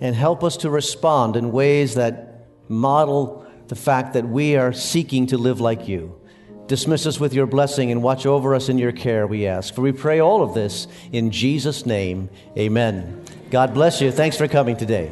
and 0.00 0.14
help 0.14 0.44
us 0.44 0.56
to 0.58 0.70
respond 0.70 1.36
in 1.36 1.52
ways 1.52 1.94
that 1.94 2.46
model 2.68 3.46
the 3.68 3.76
fact 3.76 4.14
that 4.14 4.28
we 4.28 4.56
are 4.56 4.72
seeking 4.72 5.26
to 5.28 5.38
live 5.38 5.60
like 5.60 5.88
you. 5.88 6.20
Dismiss 6.66 7.06
us 7.06 7.20
with 7.20 7.32
your 7.32 7.46
blessing 7.46 7.92
and 7.92 8.02
watch 8.02 8.26
over 8.26 8.54
us 8.54 8.68
in 8.68 8.78
your 8.78 8.92
care, 8.92 9.26
we 9.26 9.46
ask. 9.46 9.72
For 9.72 9.82
we 9.82 9.92
pray 9.92 10.20
all 10.20 10.42
of 10.42 10.54
this 10.54 10.88
in 11.12 11.30
Jesus' 11.30 11.86
name. 11.86 12.28
Amen. 12.58 13.24
God 13.50 13.72
bless 13.72 14.00
you. 14.00 14.10
Thanks 14.10 14.36
for 14.36 14.48
coming 14.48 14.76
today. 14.76 15.10